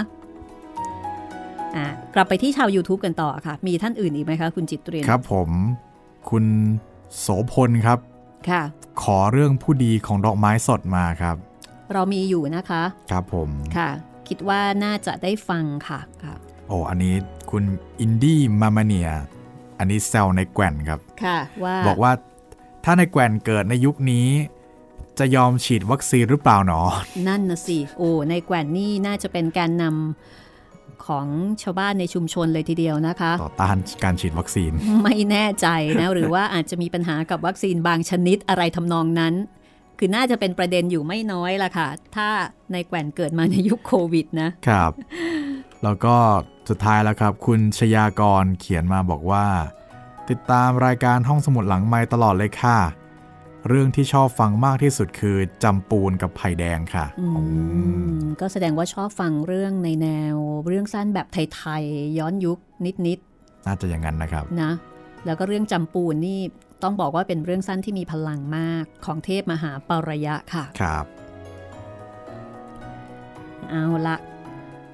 [1.76, 5.50] อะกลับไปที่ชาว YouTube กันต่อค่ะ มีท่านอื่นอีกไหมคะ คุณจิตเรียนครับผม
[6.30, 6.44] คุณ
[7.18, 7.98] โสพลครับ
[8.50, 8.62] ค่ะ
[9.02, 11.36] ขอเรื่องผู้ดีของดอกไม้สดมาครับ
[11.92, 13.90] เรามีอยู่นะคะ ครับผมค่ะ
[14.28, 16.34] คิดว่าน่าจะได้ฟังค่ะค่ะ
[16.68, 17.14] โอ้อันนี้
[17.50, 17.64] คุณ
[18.00, 19.10] อินดี้มามาเนีย
[19.78, 22.12] อันนี้แซวในแกว่นครับค่ะว่าบอกว่า
[22.84, 24.26] ถ้าในแกว่นเกิดในยุคนี้
[25.18, 26.80] จะยอมฉีดวัคซีนหรือเปล่าหนอ
[27.28, 30.45] นั่นนะสิ โอ้ในแกว่นนี่น่าจะเป็นการนำ
[31.06, 31.26] ของ
[31.62, 34.72] ชาวบ้านในชุมชนเลยทีเดียวนะคะ ต่อต้านการฉีดวัคซีน
[35.04, 35.68] ไม่แน่ใจ
[36.00, 39.34] นะหรือว่าอาจจะมีปัญหากับวัคซีนบางชนิดอะไรทำนองนั้น
[39.98, 42.28] คือน่าจะเป็นประเด็นอยู่ไม่น้อยละค่ะ ถ้า
[42.72, 44.92] ในแกว่นเกิดมาในยุคโควิดนะครับ
[45.82, 46.16] แล้วก็
[46.68, 49.46] สุดท้ายแล้วครับ คุณชยากรเขียนมาบอกว่า
[50.30, 52.78] ติดตามรายการห้องสมุดหลังไม้ตลอดเลยค่ะ
[53.68, 57.44] เรื่องที่ชอบฟังมากที่สุดคือจำปูนกับไผ่แดงค่ะอือื
[58.16, 63.18] มมก็แสดงว่าชอบฟังเรื่องในแนว เรื่องสั้นแบบไทยๆย้อนยุคนิด
[63.66, 64.72] น่าจะอย่างนั้นนะครับๆนะ
[65.26, 66.40] แล้วก็เรื่องจำปูนนี่
[66.82, 71.04] ต้องบอกว่าเป็นเรื่องสั้นที่มีพลังมากของเทพมหาปรยะค่ะครับ
[73.70, 74.16] เอาละ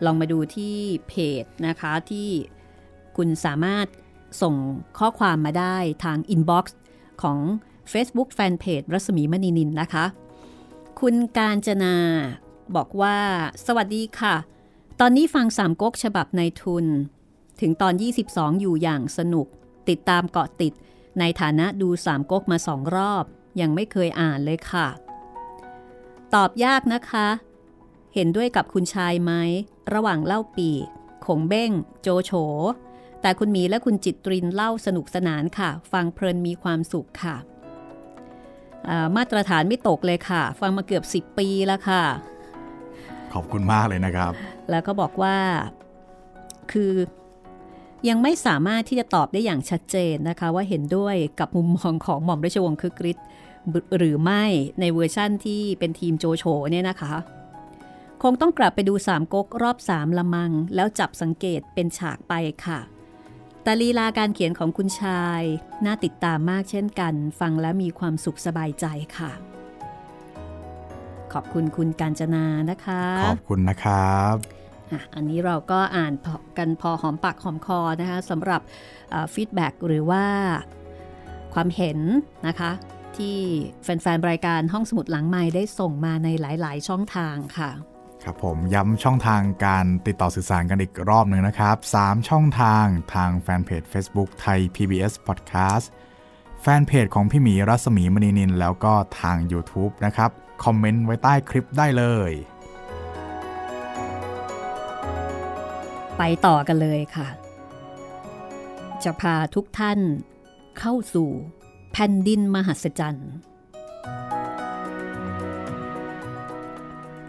[0.05, 0.77] ลองมาดูที่
[1.09, 2.29] เพจนะคะที่
[3.17, 3.87] คุณสามารถ
[4.43, 4.55] ส่ง
[4.99, 6.77] ข้อความมาได้ทาง inbox
[7.23, 7.39] ของ
[7.93, 10.05] Facebook Fanpage รัศมีมณีนินนะคะ
[11.01, 11.97] คุณกาญจนา
[12.77, 13.19] บอกว่า
[13.67, 14.35] สวัสดีค่ะ
[15.01, 16.87] ตอนนี้ฟังสามก๊กฉบับนายทุน
[17.61, 17.95] ถึงตอน
[18.27, 19.47] 22 อยู่อย่างสนุก
[19.89, 20.73] ติดตามเกาะติด
[21.19, 23.25] ในฐานะดูสามก๊กมาสองรอบ
[23.61, 24.89] ยังไม่เคยอ่านเลยค่ะ
[26.35, 27.29] ตอบยากนะคะ
[28.15, 29.33] เห็นด้วยกับคุณชายไหม
[29.95, 30.87] ระหว่างเล่าปีก
[31.27, 31.71] ขงเบ้ง
[32.03, 32.33] โจโฉ
[33.21, 37.37] แต่คุณมีและคุณจิตรินเล่าสนุกสนานค่ะ ฟังเพลินมีความสุขค่ะ
[39.17, 42.03] มาตรฐานไม่ตกเลยค่ะ ฟังมาเกือบ 10 ปีแล้วค่ะ
[43.33, 44.33] ขอบคุณมากเลยนะครับ
[44.71, 45.37] แล้วก็บอกว่า
[46.73, 46.93] คือ
[48.09, 53.27] ยังไม่สามารถที่จะตอบได้อย่างชัดเจนนะคะ ว่าเห็นด้วยกับมุมมองของหม่อมราชวงศ์คึกฤทธิ์
[53.97, 54.45] หรือไม่
[54.81, 57.15] ในเวอร์ชั่นที่เป็นทีมโจโฉเนี่ยนะคะ
[58.23, 62.35] คงต้องกลับไปดูสามก๊กรอบสามละมัง แล้วจับสังเกตเป็นฉากไป
[62.67, 62.79] ค่ะ
[63.63, 65.43] แต่ลีลาการเขียนของคุณชาย
[65.85, 69.33] น่าติดตามมากเช่นกัน ฟังแล้วมีความสุขสบายใจค่ะ
[71.33, 74.37] ขอบคุณคุณการจนานะคะ ขอบคุณนะครับ
[75.15, 76.13] อันนี้เราก็อ่าน
[76.59, 78.61] กันพอหอมปากหอมคอนะคะสำหรับ
[79.35, 80.25] ฟีดแบ็หรือว่า
[81.55, 81.99] ความเห็น
[82.47, 82.71] นะคะ
[83.17, 83.37] ที่
[83.83, 87.71] แฟนๆรายการห้องสมุดหลังไม้ได้ส่งมาในหลายๆ ช่องทางค่ะ
[88.25, 95.87] ครับผมย้ำช่องทางการติดต่อสื่อสารกันอีกรอบหนึ่งนะครับ 3 ช่องทางทางแฟนเพจ Facebook ไทย PBS Podcast
[96.61, 100.31] แฟนเพจของพี่หมีรัศมีมณีนิน แล้วก็ทาง YouTube นะครับ
[100.65, 102.31] คอมเมนต์ไว้ใต้คลิปได้เลย
[106.19, 107.29] ไปต่อกันเลยค่ะ
[109.05, 109.99] จะพาทุกท่าน
[110.79, 111.31] เข้าสู่
[111.93, 113.31] แผ่นดินมหัศจรรย์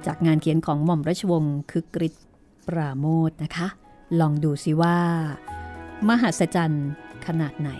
[0.05, 2.25] จากงานเขียนของหม่อมราชวงศ์คึกฤทธิ์
[2.67, 3.67] ปราโมทนะคะ
[4.19, 4.97] ลองดูสิว่า
[6.07, 6.89] มหัศจรรย์
[7.25, 7.71] ขนาดไหน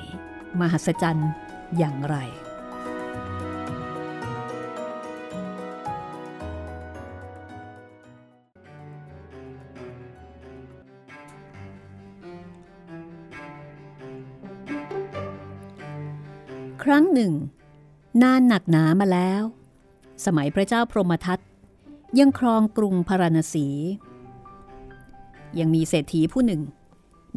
[0.60, 1.30] มหัศจรรย์
[1.78, 2.18] อย่างไร
[16.84, 17.34] ครั้งหนึ่ ง
[18.24, 19.44] นานหนักหนามาแล้ว
[20.26, 21.40] สมัยพระเจ้าพรหมทัต
[22.20, 23.68] ยังครองกรุงพาราณสี
[25.60, 26.62] ยังมีเศรษฐีผู้หนึ่ง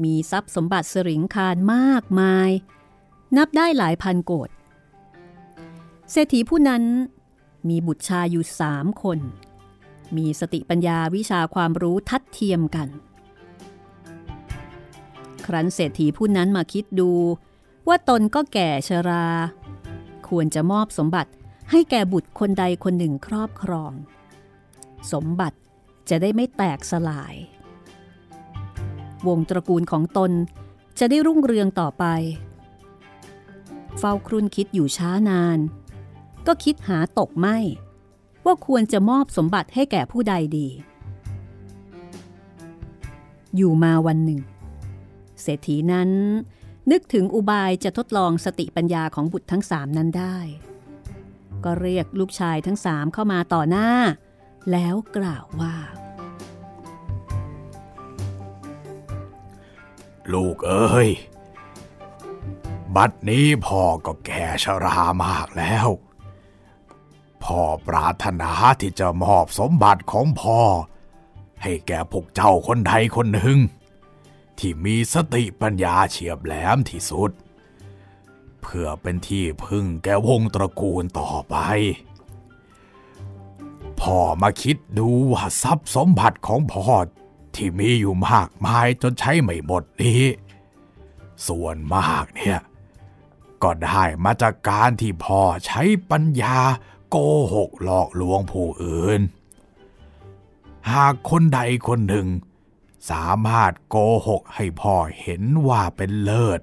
[0.04, 2.50] มีทรัพย์สมบัติสริงคารมากมาย
[3.36, 4.50] นับได้หลายพันโกด
[6.10, 6.82] เศรษฐีผู้นั้น
[7.68, 9.18] มีบุตรชายอยู่สามคน
[10.16, 12.88] มีสติปัญญาวิชาความรู้ทัดเทียมกัน
[15.46, 17.10] ครั้นเศรษฐีผู้นั้นมาคิดดู
[17.88, 19.26] ว่าตนก็แก่ชรา
[20.28, 21.30] ควรจะมอบสมบัติ
[21.70, 23.92] ให้แก่บุตรคนใดคนหนึ่งครอบครอง
[25.12, 25.58] สมบัติ
[26.10, 27.34] จะได้ไม่แตกสลาย
[29.26, 30.32] วงตระกูลของตน
[30.98, 32.04] จะได้รุ่งเรืองต่อไป
[33.98, 35.58] เฝ้าครุ่นคิดอยู่ช้านาน
[36.46, 37.58] ก็คิดหาตกไม่
[38.44, 40.68] ว่าควรจะมอบสมบัติให้แก่ผู้ใดดี
[43.56, 44.40] อยู่มาวันหนึ่ง
[45.42, 46.10] เศรษฐีนั้น
[46.90, 50.36] นึกถึงอุบายจะทดลองสติปัญญาของบุตรทั้งสามนั้นได้
[51.64, 53.88] ก็เรียกลูกชายทั้งสามเข้ามาต่อหน้า
[54.72, 55.76] แล้วกล่าวว่า
[60.32, 61.10] ลูกเอ้ย
[62.96, 65.88] บัดนี้พ่อก็แก่ชรามากแล้ว
[67.44, 70.60] พ่อปรารถนาที่จะมอบสมบัติของพ่อ
[71.62, 73.58] ให้แก่พวกเจ้าคนใดคนหนึ่ง
[74.58, 77.30] ที่มีสติปัญญาเฉียบแหลมที่สุด
[78.62, 81.56] เพื่อเป็นที่พึ่งแก่วงตระกูลต่อไป
[84.00, 86.86] พ่อมาคิดดูว่าทรัพย์สมบัติของพ่อ
[87.54, 90.22] ที่มีอยู่มากมายจนใช้ไม่หมดนี้
[91.46, 92.58] ส่วนมากเนี่ย
[93.62, 96.58] ก็ได้มาจากการที่พ่อใช้ปัญญา
[97.10, 97.16] โก
[97.54, 99.20] หกหลอกลวงผู้อื่น
[100.92, 102.26] หากคนใดคนหนึ่ง
[103.10, 103.96] สามารถโก
[104.28, 106.60] หกให้พ่อเห็นว่าเป็นเลิศ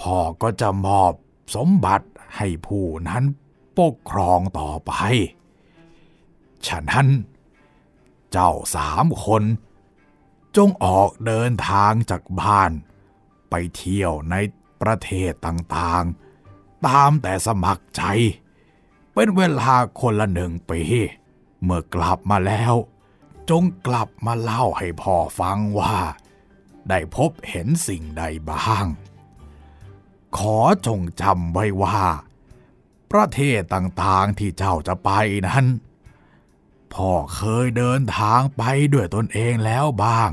[0.00, 1.12] พ่อก็จะมอบ
[1.54, 3.22] สมบัติให้ผู้นั้น
[3.78, 4.92] ปกครองต่อไป
[6.66, 7.08] ฉะนั้น
[8.30, 9.42] เจ้าสามคน
[10.56, 12.70] จงออกเดินทางจากบ้าน
[13.50, 14.34] ไปเที่ยวใน
[14.82, 18.02] ประเทศต่างๆ ตามแต่สมัครใจ
[19.12, 20.80] เป็นเวลาคนละหนึ่งปี
[21.62, 22.74] เมื่อกลับมาแล้ว
[23.50, 25.96] จงกลับมาเล่าให้พ่อฟังว่า
[26.88, 28.86] ได้พบเห็นสิ่งใดบ้าง
[30.36, 32.02] ขอจงจำไว้ว่า
[33.12, 35.10] ประเทศต่างๆที่เจ้าจะไป
[35.48, 35.66] นั้น
[36.94, 40.30] พ่อเคยเดินทางไปด้วยตนเองแล้วบ้าง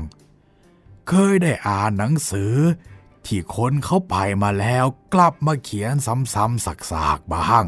[1.08, 2.54] เคยได้อ่านหนังสือ
[3.26, 7.64] ที่คนเขาไปมาแล้วกลับมาเขียนซ้ำๆสักๆบ้าง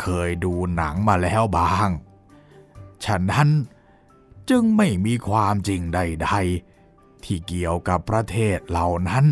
[0.00, 1.90] เคยดูหนังมาแล้วบ้าง
[3.04, 3.48] ฉะนั้น
[4.50, 6.30] จึงไม่มีความจริงใด
[6.76, 9.24] ๆ ที่เกี่ยวกับประเทศเหล่านั้น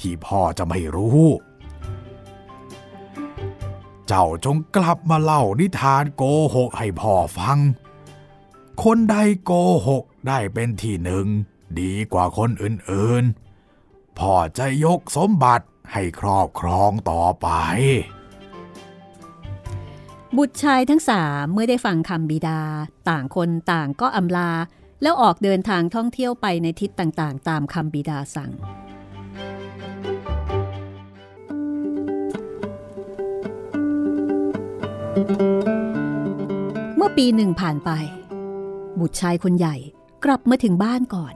[0.00, 1.24] ที่พ่อจะไม่รู้
[4.06, 6.22] เจ้าจงกลับมาเล่านิทานโก
[6.54, 7.58] หกให้พ่อฟัง
[8.82, 9.52] คนใดโก
[9.88, 11.26] หกได้เป็นที่หนึ่ง
[11.80, 17.48] ดีกว่าคนอื่นๆ พ่อจะยกสมบัติให้ครอบครองต่อไป
[20.36, 22.60] บุตรชายทั้งสามเมื่อได้ฟังคำบิดา
[23.08, 24.52] ต่างคนต่างก็อำลา
[25.02, 28.50] แล้วออกเดินทางท่องเที่ยวไปในทิศต่างๆ ตามคำบิดาสั่ง
[36.96, 37.90] เมื่อปีหนึ่งผ่านไป
[39.00, 39.76] บุตรชายคนใหญ่
[40.24, 41.34] กลับมาถึงบ้านก่อน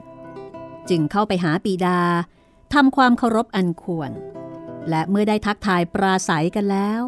[0.89, 1.99] จึงเข้าไปหาปีดา
[2.73, 4.11] ทำความเคารพอันควร
[4.89, 7.01] และเมื่อได้ทักทายปราศัยกันแล้ว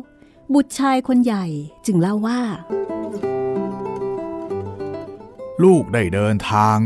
[0.54, 1.46] บุตรชายคนใหญ่
[1.86, 2.42] จึงเล่าว่า
[5.64, 6.78] ลูกได้เดินทาง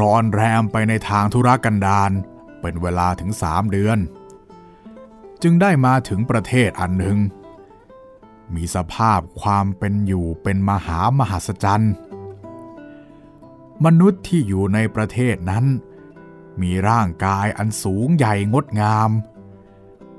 [0.00, 2.10] ร้อนแรมไปในทางธุรกันดาร
[2.60, 3.98] เป็นเวลาถึงสามเดือน
[5.42, 7.18] จึงได้มาถึงประเทศอันหนึ่ง
[8.54, 11.94] มีสภาพความเป็นอยู่เป็นมหามหัศจรรย์
[13.84, 15.64] มนุษย์ที่อยู่ในประเทศนั้น
[16.62, 19.10] มีร่างกายอันสูงใหญ่งดงาม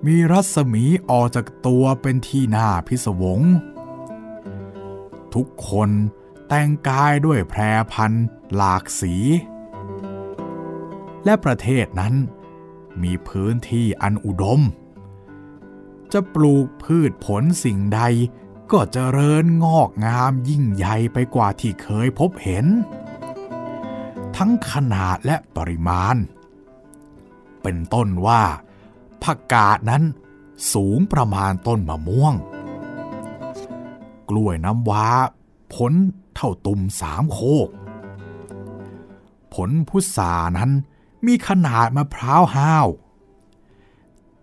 [0.05, 3.41] มีรัศมีออกจากตัวเป็นที่น่าพิศวง
[5.33, 5.89] ทุกคน
[6.47, 7.61] แต่งกายด้วยแพร
[7.93, 8.11] พัน
[8.55, 9.15] หลากสี
[11.25, 12.13] และประเทศนั้น
[13.03, 14.61] มีพื้นที่อันอุดม
[16.13, 18.01] จะปลูกพืชผลสิ่งใด
[18.71, 22.65] ก็จเจริญงอกงามยิ่งใหญ่ไปกว่าที่เคยพบเห็น
[24.37, 26.15] ทั้งขนาดและปริมาณ
[27.61, 28.43] เป็นต้นว่า
[29.23, 30.03] ผักกาดนั้น
[30.73, 32.33] สูงประมาณต้นมะม่วง
[34.29, 35.07] กล้วยน้ำว้า
[35.73, 35.93] ผล
[36.35, 37.69] เท่าตุ่มสามโคก
[39.53, 40.71] ผลพุทรานั้น
[41.25, 42.87] มีขนาดมะพร้าวห้าว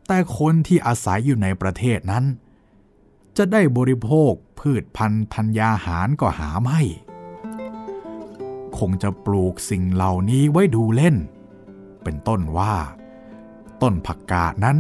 [0.07, 2.25] แต่คนที่อาศัยอยู่ในประเทศนั้น
[3.37, 6.81] จะได้บริโภคพืชพันธุ์ธัญญาหารก็หาไม่
[8.79, 11.17] คงจะปลูกสิ่งเหล่านี้ไว้ดูเล่น
[12.03, 12.75] เป็นต้นว่า
[13.83, 14.79] ต้นผักกาดนั้น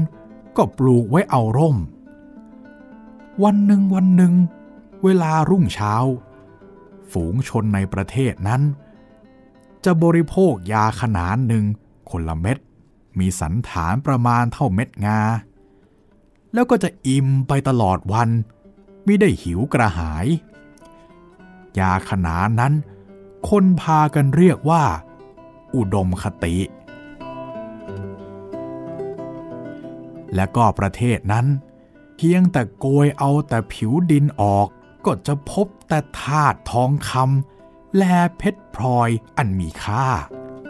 [0.57, 1.77] ก็ปลูกไว้เอาร่ม
[3.45, 4.35] วันหนึ่งวันหนึ่ง
[5.05, 5.95] เวลารุ่งเช้า
[7.13, 8.63] ฝูงชนในประเทศนั้น
[9.85, 11.65] จะบริโภคยาขนานหนึ่ง
[12.11, 12.59] คนละเม็ด
[13.19, 15.21] มีสันฐานประมาณเท่าเม็ดงา
[16.55, 18.29] แล้วก็จะอิ่มไปตลอดวัน
[19.05, 20.27] ไม่ได้หิวกระหาย
[21.79, 22.73] ยาขนานนั้น
[23.49, 24.85] คนพากันเรียกว่า
[25.77, 26.57] อุดมคติ
[30.35, 31.47] และก็ประเทศนั้น
[32.17, 34.69] เพียงแต่โกยเอาแต่ผิวดินออก
[35.05, 40.07] ก็จะพบแต่ธาตุทองคำและเพชรพลอยอันมีค่า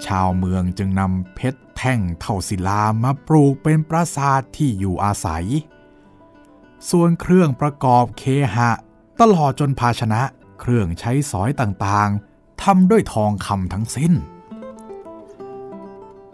[0.07, 5.47] ชาวเมืองจึงนำเพชร แท่งเท่าศิลามาปลูกเป็นปราสาทที่อยู่อาศัย
[6.91, 8.23] ส่วนเครื่องประกอบเค
[8.55, 8.71] หะ
[9.21, 10.23] ตลอดจนภาชนะ
[10.61, 14.13] เครื่องใช้สอยต่างๆทำด้วยทองคำทั้งสิ้น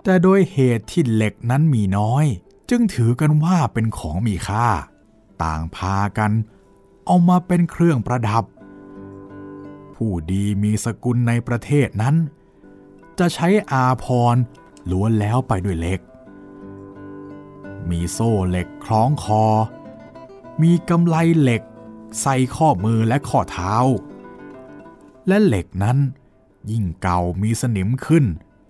[0.02, 2.24] แต่โดยเหตุที่เหล็กนั้นมีน้อย
[2.70, 4.66] จึงถือกันว่าเป็นของมีค่า
[5.42, 6.32] ต่างพากัน
[7.06, 8.44] เอามาเป็นเครื่องประดับ
[9.94, 12.16] ผู้ดีมีสกุลในประเทศนั้น
[13.18, 14.36] จะใช้อาพร
[14.90, 16.00] ล้วนแล้วไปด้วยเหล็ก
[17.90, 19.44] มีโซ่เหล็กคล้องคอ
[20.62, 21.62] มีกำไลเหล็ก
[22.20, 23.74] ใส่ข้อมือและข้อเท้า
[25.28, 25.98] และเหล็กนั้น
[26.70, 28.24] ยิ่งเก่ามีสนิมขึ้น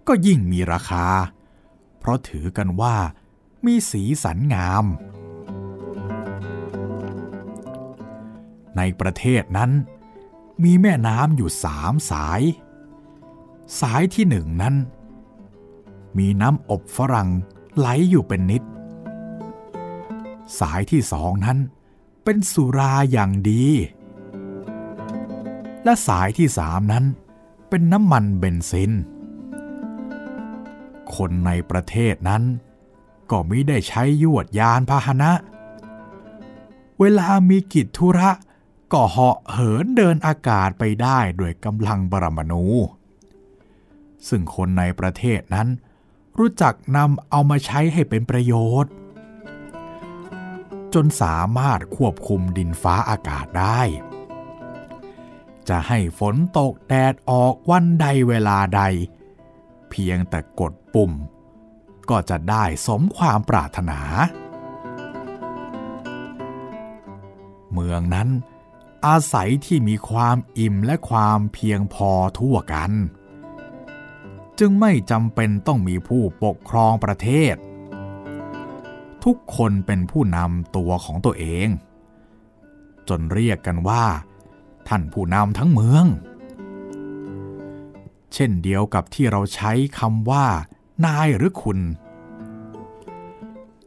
[0.08, 1.06] ก็ยิ่งมีราคา
[1.98, 2.96] เพราะถือกันว่า
[3.66, 4.84] มีสีสันงาม
[8.76, 9.70] ในประเทศนั้น
[10.64, 12.42] มีแม่น้ำอยู่สามสาย
[13.80, 14.74] สายที่หนึ่งนั้น
[16.18, 17.28] มีน้ำอบฝรั่ง
[17.76, 18.62] ไหลอยู่เป็นนิด
[20.60, 21.58] สายที่สองนั้น
[22.24, 23.66] เป็นสุราอย่างดี
[25.84, 27.04] และสายที่สามนั้น
[27.68, 28.92] เป็นน้ำมันเบนซิน
[31.14, 32.42] คนในประเทศนั้น
[33.30, 35.32] ก็ไม่ได้ใช้ยวดยานพาหนะ
[37.00, 38.30] เวลามีกิจธุระ
[38.92, 42.64] ก็เหาะเหินเดินอากาศไปได้ด้วยกำลังบรมณู
[44.28, 45.68] ซึ่งคนในประเทศนั้น
[46.40, 48.92] รู้จักนำเอามาใช้ให้เป็นประโยชน์
[50.94, 53.80] จนสามารถควบคุมดินฟ้าอากาศได้
[55.68, 58.82] จะให้ฝนตกแดดออกวันใดเวลาใด
[59.90, 61.12] เพียงแต่กดปุ่ม
[62.10, 64.00] ก็จะได้สมความปรารถนา
[67.72, 68.28] เมืองนั้น
[69.06, 72.92] อาศัยที่มีความอิ่มและความเพียงพอทั่วกัน
[74.60, 77.54] จึงไม่จำเป็นต้องมีผู้ปกครองประเทศ
[79.24, 81.68] ทุกคนเป็นผู้นำตัวของตัวเอง
[83.08, 84.04] จนเรียกกันว่า
[84.88, 86.06] ท่านผู้นำทั้งเมือง
[88.34, 90.46] เช่นเดียวกับที่เราใช้คำว่า
[91.06, 91.78] นายหรือคุณ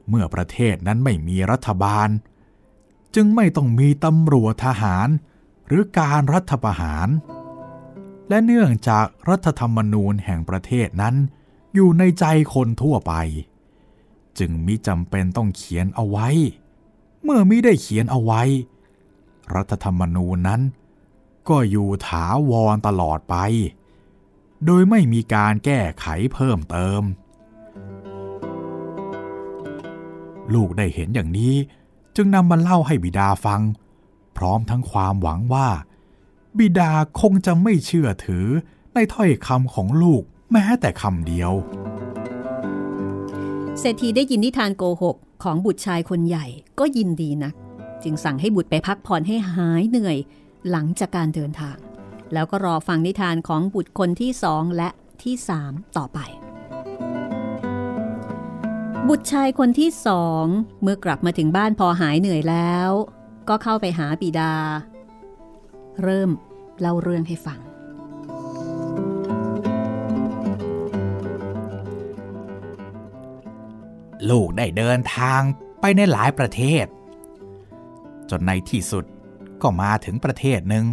[0.09, 2.09] เมื่อประเทศนั้นไม่มีรัฐบาล
[3.15, 5.07] จึงไม่ต้องมีตำรวจทหาร
[5.67, 7.07] หรือการรัฐประหาร
[8.29, 11.15] และเนื่องจากรัฐธรรมนูญแห่งประเทศนั้น
[11.73, 13.13] อยู่ในใจคนทั่วไป
[14.39, 16.27] จึงมิจำเป็นต้องเขียนเอาไว้
[17.23, 18.41] เมื่อมิได้เขียนเอาไว้
[19.55, 20.61] รัฐธรรมนูญนั้น
[21.49, 23.35] ก็อยู่ถาวรตลอดไป
[24.65, 27.01] โดยไม่มีการแก้ไขเพิ่มเติม
[30.53, 31.55] ลูกได้เห็นอย่างนี้
[32.15, 33.61] จึงนำมาเล่าให้บิดาฟัง
[34.37, 35.67] พร้อมทั้งความหวังว่า
[36.59, 36.91] บิดา
[37.21, 38.47] คงจะไม่เชื่อถือ
[38.93, 41.51] ในถ้อยคำของลูกแม้แต่คำเดียว
[43.79, 46.45] เศรษฐีได้ยินนิทานโกหกของบุตรชายคนใหญ่
[46.79, 47.51] ก็ยินดีนะ
[48.03, 50.17] จึงสั่งให้บุตรไปพักผ่อนให้หายเหนื่อย
[50.69, 51.77] หลังจากการเดินทาง
[52.33, 54.89] แล้วก็รอฟังนิทานของบุตรคนที่สองและ
[55.23, 56.19] ที่สามต่อไป
[59.09, 60.45] บุตรชายคนที่สอง
[60.81, 62.89] เมื่อกลับมาถึงบ้านพอหายเหนื่อยแล้ว
[63.49, 64.53] ก็เข้าไปหาปิดา
[66.01, 66.29] เริ่ม
[66.79, 67.59] เล่าเรื่องให้ฟัง
[74.29, 75.41] ลูกได้เดินทาง
[75.81, 76.85] ไปในหลายประเทศ
[78.29, 79.05] จนในที่สุด
[79.61, 80.85] ก็มาถึงประเทศหนึ่ง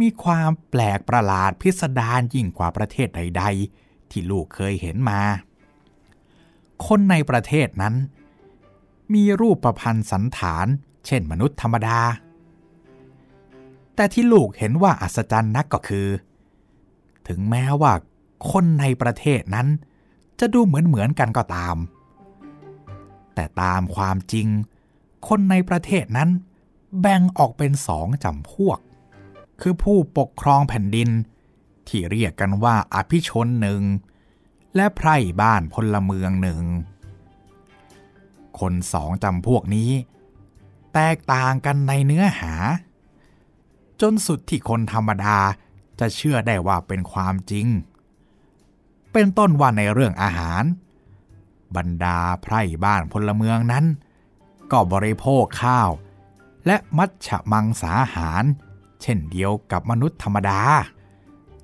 [0.00, 3.44] มีความแปลกประหลาดพิสดารยิ่งกว่าประเทศใด
[3.78, 5.20] ๆ ที่ลูกเคยเห็นมา
[6.86, 7.94] คนในประเทศนั้น
[9.14, 10.66] มีรูปประพันธ์สันฐาน
[11.06, 12.00] เช่นมนุษย์ธรรมดา
[13.96, 16.08] แต่ที่ลูกเห็นว่าอัศจรรย์นักก็คือ
[17.28, 17.92] ถึงแม้ว่า
[18.50, 19.68] คนในประเทศนั้น
[20.40, 21.76] จะดูเหมือนเหมือนกันก็ตาม
[23.34, 24.48] แต่ตามความจริง
[25.28, 26.30] คนในประเทศนั้น
[27.00, 28.78] แบ่งออกเป็นสองจำพวก
[29.60, 31.10] คือผู้ปกครองแผ่นดิน
[31.88, 33.82] ที่เรียกกันว่าอภิชนหนึ่ง
[34.76, 36.62] และไพร่บ้านพลเมืองหนึ่ง
[38.60, 39.90] คนสองจำพวกนี้
[40.94, 42.52] แตกต่างกันในเนื้อหา
[44.00, 45.38] จนสุดที่คนธรรมดา
[46.00, 47.66] จะเชื่อได้ว่าเป็นความจริง
[49.12, 50.62] เป็นต้นว่าในเรื่องอาหาร
[51.76, 53.84] บรรดาไพร่บ้านพลเมืองนั้น
[54.72, 55.90] ก็บริโภคข้าว
[56.66, 58.44] และมัชฉมังสาหาร
[59.02, 60.60] เช่นเดียวกับมนุษย์ธรรมดา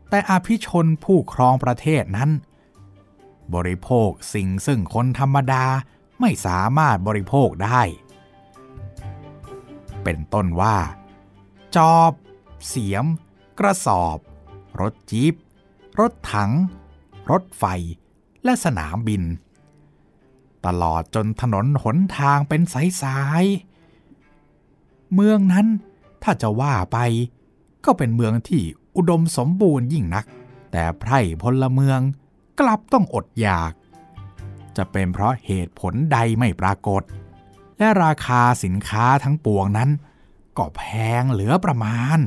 [0.09, 2.31] แต่อภิชนผู้ครองประเทศนั้น
[3.55, 5.65] บริโภคสิ่งซึ่งคนธรรมดา
[6.21, 7.83] ไม่สามารถบริโภคได้
[10.05, 10.77] เป็นต้นว่า
[11.77, 12.13] จอบ
[12.69, 13.07] เสียม
[13.59, 14.19] กระสอบ
[14.81, 15.35] รถจีบ
[16.01, 16.53] รถถัง
[17.31, 17.65] รถไฟ
[18.45, 19.23] และสนามบิน
[20.67, 22.61] ตลอดจนถนนหนทางเป็น
[23.03, 25.67] สายๆเมืองนั้น
[26.23, 26.99] ถ้าจะว่าไป
[27.85, 28.63] ก็เป็นเมืองที่
[28.97, 30.25] อุดมสมบูรณ์ยิ่งนัก
[30.73, 32.01] แต่ไพร่พลเมือง
[32.61, 33.73] กลับต้องอดอยาก
[34.77, 37.03] จะเป็นเพราะเหตุผลใดไม่ปรากฏ
[37.79, 39.91] และราคาสินค้าทั้งปวงนั้น
[40.59, 40.83] ก็แพ
[41.21, 42.19] งเหลือประมาณ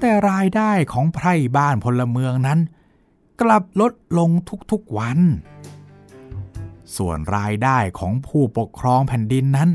[0.00, 2.58] แต่รายได้ของไพร่บ้านพลเมืองนั้น
[3.42, 4.30] กลับลดลง
[4.72, 5.18] ทุกๆวัน
[6.96, 9.70] ส่วนรายได้ของผู้ปกครองแผ่นดินนั้น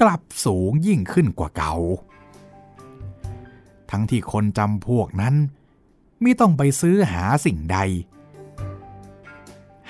[0.00, 1.74] กลับสูงยิ่งขึ้นกว่าเก่า
[3.90, 5.34] ทั้งที่คนจำพวกนั้น
[6.20, 7.78] ไม่ต้องไปซื้อหาสิ่งใด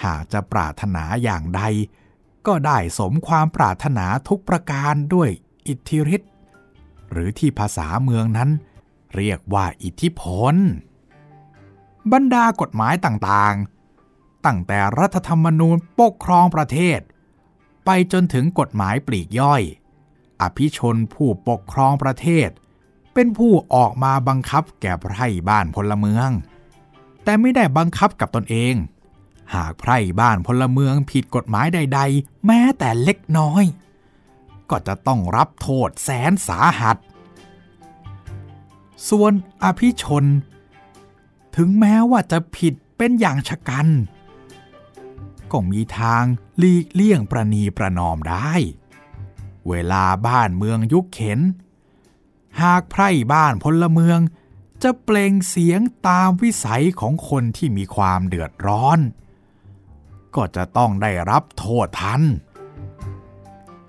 [0.05, 1.63] หากจะปรารถนาอย่างใด
[2.47, 5.29] ก็ได้สมความปรารถนาทุกประการด้วย
[5.69, 6.33] อิทธิฤทธิ์
[7.13, 8.51] หรือที่ภาษาเมืองนั้น
[9.17, 10.21] เรียกว่าอิทธิพ
[10.53, 10.55] ล
[12.13, 17.01] บรรดากฎหมายต่างๆ ตั้งแต่รัฐธรรมนูญปกครองประเทศ
[17.85, 19.63] ไปจนถึงกฎหมายปลีกย่อย
[20.41, 22.49] อภิชนผู้ปกครองประเทศ
[23.15, 26.31] เป็นผู้ออกมาบังคับแก่ไพร่บ้านพลเมือง
[27.25, 28.75] แต่ไม่ได้บังคับกับตนเอง
[29.55, 33.65] หากไพร่บ้านพลเมืองผิดกฎหมายใด ๆ แม้แต่เล็กน้อย
[34.71, 36.97] ก็จะต้องรับโทษแสนสาหัส
[39.09, 39.33] ส่วน
[39.63, 40.25] อภิชน
[41.57, 43.89] ถึงแม้ว่าจะผิดเป็นอย่างชะกัน
[45.51, 46.25] ก็มีทาง
[46.59, 48.53] หลีกเลี่ยงประนีประนอมได้
[49.69, 51.41] เวลาบ้านเมืองยุคเข็น
[52.63, 54.19] หากไพร่บ้านพลเมือง
[54.83, 58.99] จะเปล่งเสียงตามวิสัยของคนที่มีความเดือดร้อน
[60.35, 62.23] ก็จะต้องได้รับโทษทัน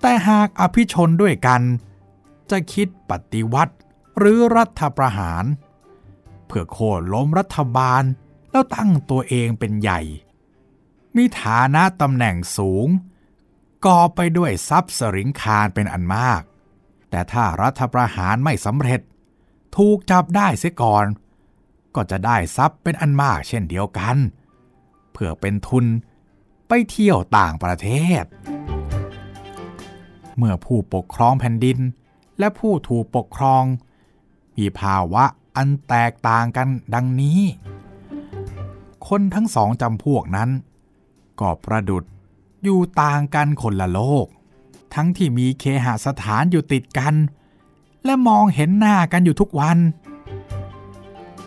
[0.00, 1.62] แต่หากอภิชนด้วยกัน
[2.50, 3.74] จะคิดปฏิวัติ
[4.18, 5.44] หรือรัฐประหาร
[6.46, 8.02] เพื่อโค่นล้มรัฐบาล
[8.50, 10.00] แล้วตั้งตัวเองเป็นใหญ่
[11.16, 12.88] มีฐานะตำแหน่งสูง
[13.86, 16.42] ก่อไปด้วยทรัพย์สริงคารเป็นอันมาก
[17.10, 19.00] แต่ถ้ารัฐประหารไม่สำเร็จ
[19.76, 21.06] ถูกจับได้เสียก่อน
[21.94, 24.16] ก็จะได้ทรัพย์เป็นอันมากเช่นเดียวกัน
[25.12, 25.86] เพื่อเป็นทุน
[26.68, 27.88] ไปเที่ยวต่างประเท
[28.22, 28.24] ศ
[30.36, 31.78] เมื่อผู้ปกครองแผ่นดิน
[32.38, 33.64] และผู้ถูกปกครอง
[34.58, 35.24] มีภาวะ
[35.56, 37.40] อันแตกต่างกันดังนี้
[39.08, 40.50] คนทั้งสองจำพวกนั้น
[41.40, 42.04] ก็ประดุด
[42.64, 44.26] อยู่ต่างกันคนละโลก
[44.94, 47.14] ทั้งที่มีเคหสถานอยู่ติดกัน
[48.04, 49.78] และมองเห็นหน้ากันอยู่ทุกวัน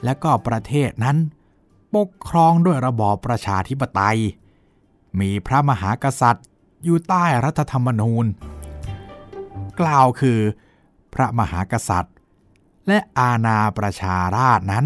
[0.03, 1.17] และก็ประเทศนั้น
[1.95, 4.19] ปกครองด้วยระบอบประชาธิปไตย
[5.19, 6.45] มีพระมหากษัตริย์
[6.83, 8.25] อยู่ใต้รัฐธรรมนูญ
[9.79, 10.39] กล่าวคือ
[11.13, 12.15] พระมหากษัตริย์
[12.87, 14.85] และอาณาประชาราชนั้น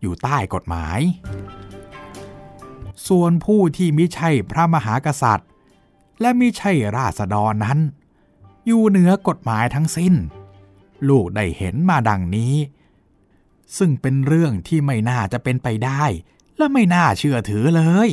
[0.00, 1.00] อยู่ใต้กฎหมาย
[3.08, 5.48] ส่วนผู้ที่มิใช่พระมหากษัตริย์
[6.20, 7.78] และมิใช่ราษฎรนั้น
[8.66, 10.14] อยู่เหนือกฎหมายทั้งสิ้น
[11.08, 12.54] ลูกได้เห็นมาดังนี้
[13.78, 16.04] ซึ่งเป็นเรื่องที่ไม่น่าจะเป็นไปได้
[16.56, 18.10] และไม่น่าเชื่อถือเลย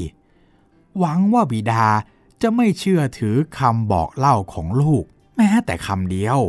[1.00, 1.86] หวังว่าบิดา
[2.42, 5.04] จะไม่เชื่อถือคำบอกเล่าของลูก
[5.36, 6.40] แม้แต่คำเดียว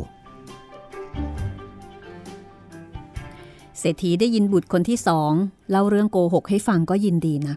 [3.79, 5.33] เศรษฐีได้ยินบุตรคนที่สอง
[5.71, 7.57] เล่าเรื่องโกหกให้ฟังก็ยินดีนะ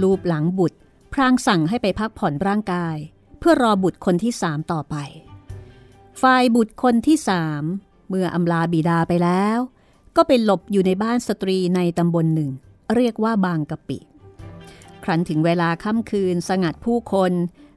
[0.00, 0.78] ลูบหลังบุตร
[1.12, 2.96] พรางสั่งให้ไปพักผ่อนร่างกาย
[3.38, 4.96] เพื่อรอบุตรคนที่สามต่อไป
[6.22, 7.62] ฝ่ายบุตรคนที่สาม
[8.08, 9.58] เมื่ออำลาบิดาไปแล้ว
[10.16, 12.50] ก็ไปหลบอยู่ในบ้านสตรีในตำบลหนึ่ง
[12.94, 13.98] เรียกว่าบางกะปิ
[15.04, 17.32] ครั้นถึงเวลาค่ำคืนสงัดผู้คน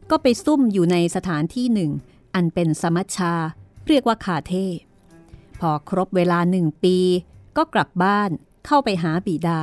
[0.10, 1.92] ก็ไปซุ่มอยู่ในสถานที่หนึ่ง
[2.36, 3.34] อันเป็นสมัชชา
[3.88, 4.56] เรียกว่าคาเท
[5.60, 6.98] พอครบเวลาหนึ่งปี
[7.58, 8.30] ก็กลับบ้าน
[8.66, 9.62] เข้าไปหาบิดา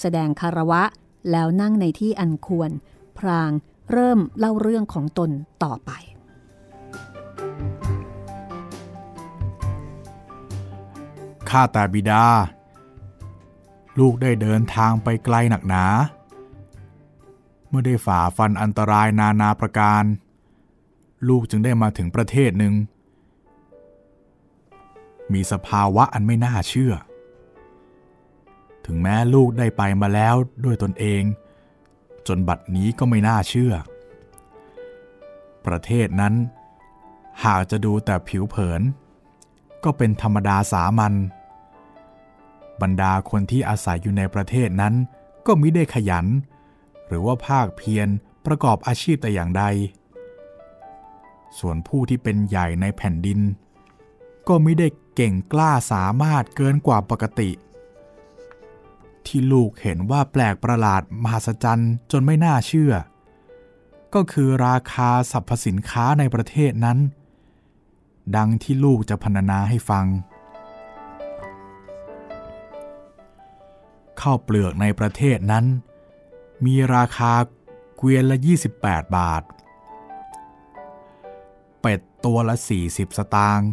[0.00, 0.82] แสดงคารวะ
[1.30, 2.70] แล้วนั่งในที่อันควร
[3.18, 3.50] พราง
[3.92, 5.30] เริ่มเล่าเรื่องของตน
[5.64, 5.90] ต่อไป
[11.50, 12.24] ข้าแต่บิดา
[13.98, 15.84] ลูกได้เดินทางไปไกลหนักหนา
[17.68, 20.04] เมื่อได้ฝ่าฟันอันตรายนานาประการ
[21.28, 22.74] ลูกจึงได้มาถึงประเทศหนึ่ง
[25.32, 26.92] มีสภาวะอันไม่น่าเชื่อ
[28.86, 31.22] ถึงแม้ลูกได้ไปมาแล้วด้วยตนเอง
[32.26, 33.74] จนบัดนี้ก็ไม่น่าเชื่อ
[35.66, 36.34] ประเทศนั้น
[37.44, 38.82] หากจะดูแต่ผิวเผิน
[39.84, 41.14] ก็เป็นธรรมดาสามัญ
[42.82, 44.94] บรรดาคนที่อาศัยอยู่ในประเทศนั้น
[45.46, 46.26] ก็มิได้ขยัน
[47.06, 48.08] หรือว่าภาคเพียร
[48.46, 49.64] ประกอบอาชีพแต่อย่างใด
[51.58, 53.40] ส่วนผู้ที่เป็นใหญ่ในแผ่นดิน
[54.48, 57.50] ก็ไม่ได้เก่งกล้าสามารถเกินกว่าปกติ
[59.28, 62.94] ที่ลูกเห็นว่าแปลกประหลาดมหัศจรรย์จนไม่น่าเชื่อ
[64.14, 66.98] ก็คือราคาสรรพสินค้าในประเทศนั้น
[68.36, 70.06] ดังที่ลูกจะพรรณนาให้ฟัง
[74.20, 75.64] ข้าวเปลือกในประเทศนั้น
[76.66, 77.32] มีราคา
[77.96, 78.36] เกวียนละ
[78.76, 79.42] 28 บาท
[81.80, 82.56] เป็ดตัวละ
[82.86, 83.68] 40 สตางค์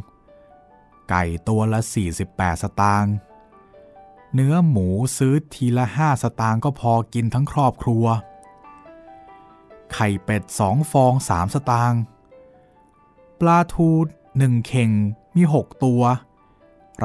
[1.09, 1.79] ไก่ตัวละ
[2.21, 3.13] 48 สตางค์
[4.34, 8.05] เนื้อหมูซื้อทีละห้าสตางค์ก็พอกินทั้งครอบครัว
[9.93, 11.99] ไข่เป็ดสองฟองสามสตางค์
[13.39, 13.89] ปลาทู
[14.38, 14.91] หนึ่งเข่ง
[15.36, 16.01] มีหกตัว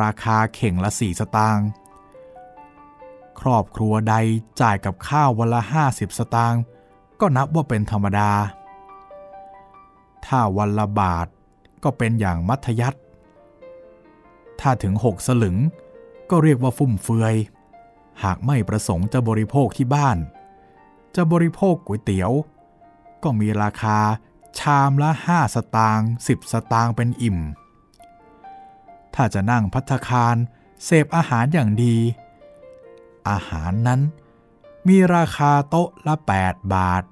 [0.03, 1.66] ราคาเข่งละสี่สตางค์
[3.41, 4.14] ครอบครัวใด
[4.61, 6.61] จ่ายกับข้าววันละห้าสิบสตางค์
[7.20, 8.31] ก็นับว่าเป็นธรรมดา
[10.27, 11.27] ถ้าวันละบาท
[11.85, 12.99] ก็เป็นอย่างมัธยัติ
[14.61, 15.57] ถ้าถึงหกสลึง
[16.31, 17.35] ก็เรียกว่าฟุ่มเฟือย
[18.22, 20.18] หากไม่ประสงค์จะบริโภคที่บ้าน
[21.16, 22.33] จะบริโภคก๋วยเตี๋ยว
[23.22, 23.99] ก็มีราคา
[24.59, 27.39] ชามละห้าสตางค์สิบสตางค์เป็นอิ่ม
[29.14, 30.37] ถ้าจะนั่งพัฒคาร
[30.85, 31.97] เสพอาหารอย่างดี
[33.29, 34.01] อาหารนั้น
[34.89, 37.03] มีราคาโต๊ะละ 8 บาท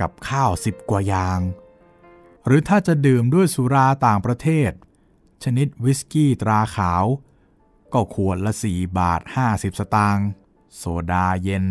[0.00, 1.40] กับข้าวสิบกว่าอย่าง
[2.46, 4.70] หรือถ้าจะดื่มด้วยสุราต่างประเทศ
[5.44, 7.04] ชนิดวิสกี้ตราขาว
[7.92, 9.20] ก็ขวดละ 4 บาท
[9.50, 10.26] 50 สตางค์
[10.76, 11.64] โซดาเย็น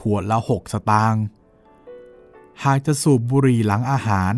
[0.00, 1.22] ขวดละ 6 สตางค์
[2.62, 4.34] หากจะสูบบุหรี่หลังอาหาร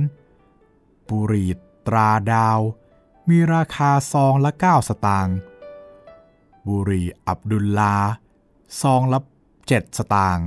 [1.11, 1.49] บุหรี่
[1.87, 2.59] ตราดาว
[3.29, 5.37] มีราคาซองละ 9 สตางค์
[6.67, 7.97] บุรีอับดุลลา
[8.81, 9.19] ซองละ
[9.59, 10.47] 7 สตางค์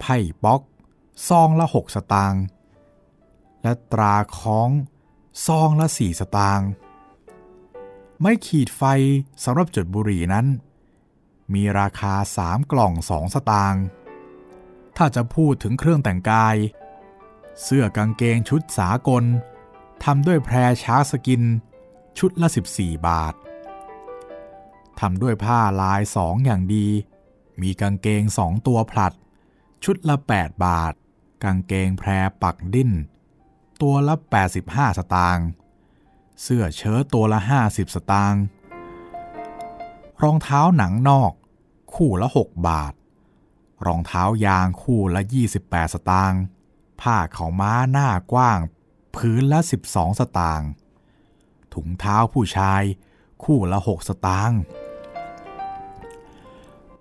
[0.00, 0.62] ไพ่ป๊อก
[1.28, 2.42] ซองละ 6 สตางค์
[3.62, 4.70] และตราค้อง
[5.46, 6.68] ซองละ 4 สตางค์
[8.22, 8.82] ไม่ขีดไฟ
[9.44, 10.46] สำหรับจุดบุหรี่นั้น
[11.54, 13.84] มีราคา3กล่อง2สตางค์
[14.96, 16.56] ถ้าจะพูดถึงเครื่องแต่งกาย
[17.62, 19.24] เสื้อกางเกงชุดสากล
[20.04, 21.42] ทำด้วยแพรช้าสกิน
[22.18, 23.34] ชุดละ 14 บาท
[25.00, 26.86] ทำด้วยผ้าลายสองอย่างดี
[27.60, 29.12] มีกางเกงสองตัวผลัด
[29.84, 30.92] ชุดละ 8 บาท
[31.44, 32.10] กางเกงแพร
[32.42, 32.90] ปักดิ้น
[33.80, 34.14] ตัวละ
[34.56, 35.46] 85 สตางค์
[36.42, 38.42] เสื้อเชิ้ตตัวละ 50 สตางค์
[40.22, 41.32] รองเท้าหนังนอก
[41.94, 42.92] คู่ละ 6 บาท
[43.86, 45.22] รองเท้ายางคู่ละ
[45.58, 46.40] 28 สตางค์
[47.00, 48.58] ผ้าเขาม้าหน้ากว้าง
[49.16, 49.60] พื้นละ
[49.90, 50.68] 12 สตางค์
[51.74, 52.82] ถุงเท้าผู้ชาย
[53.44, 54.60] คู่ละ 6 สตางค์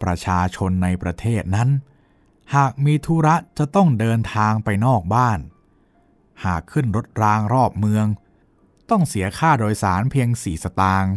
[0.02, 1.70] ประชาชนในประเทศนั้น
[2.56, 5.40] หากมีธุระจะต้องเดินทางไปนอกบ้าน
[6.46, 8.08] หากขึ้นรถรางรอบเมือง
[8.90, 11.14] ต้องเสียค่าโดยสารเพียง4สตางค์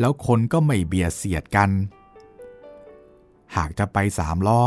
[0.00, 1.70] แล้วคนก็ไม่เบียดเสียดกัน
[3.56, 4.64] หากจะไปสามล้อ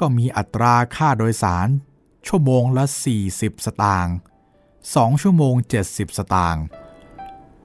[0.00, 1.68] ก็มีอัตราค่าโดยสาร
[2.26, 2.84] ชั่วโมงละ
[3.24, 4.14] 40 สตางค์
[4.68, 5.54] 2ชั่วโมง
[5.86, 6.64] 70 สตางค์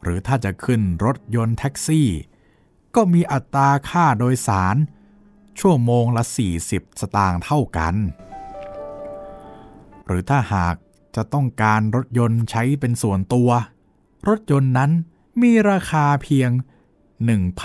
[0.03, 2.09] หรือถ้าจะขึ้นรถยนต์แท็กซี่
[2.95, 4.75] ก็มีอัตราค่าโดยสาร
[5.59, 6.23] ชั่วโมงละ
[6.61, 7.95] 40 สตางค์เท่ากัน
[10.05, 10.75] หรือถ้าหาก
[11.17, 13.49] จะต้องการรถยนต์ใช้เป็นส่วนตัว
[14.27, 14.91] รถยนต์นั้น
[15.41, 16.51] มีราคาเพียง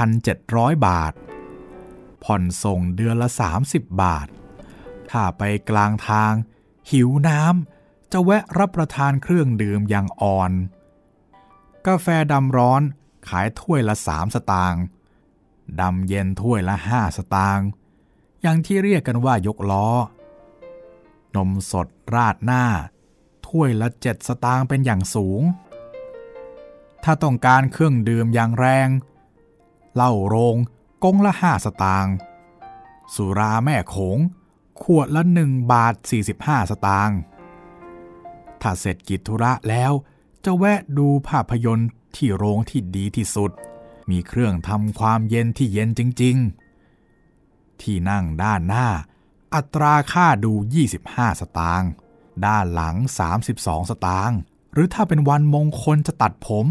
[0.06, 1.12] 1,700 บาท
[2.24, 3.28] ผ่อนส่งเดือนละ
[3.64, 4.26] 30 บาท
[5.10, 6.32] ถ้าไปกลางทาง
[6.90, 10.52] หิวน้ำจะแวะรับประทานเครื่องดื่มอย่างอ่อน
[11.86, 12.82] กาแฟดำร้อน
[13.28, 14.82] ขายถ้วยละสามสตางค์
[15.80, 17.66] ดำเย็นถ้วยละห้าสตางค์
[18.42, 19.88] อย่างที่เรียกกันว่ายกล้อ
[21.36, 22.64] นมสดราดหน้า
[23.52, 25.42] ถ้วยละเจ็ดสตางค์เป็นอย่างสูง
[27.04, 28.88] ถ้าต้องการเครื่องดื่มอย่างแรง
[29.94, 30.56] เหล้าโรง
[31.04, 32.14] กงละห้าสตางค์
[33.14, 34.18] สุราแม่โขง
[34.82, 35.94] ขวดละ1บาท
[36.32, 37.18] 45 สตางค์
[38.60, 39.92] ถ้าเสร็จกิจธุระแล้ว
[40.44, 43.50] จะแวะดูภาพยนตร์ที่โรงที่ดีที่สุด
[44.10, 46.36] มีเครื่องทำความเย็นที่เย็นจริง
[47.08, 48.88] ๆ ที่นั่งด้านหน้า
[49.54, 50.52] อัตราค่าดู
[50.96, 51.90] 25 สตางค์
[52.46, 52.96] ด้านหลัง
[53.38, 54.38] 32 สตางค์
[54.72, 56.66] หรือถ้าเป็นวันมงคลจะตัดผม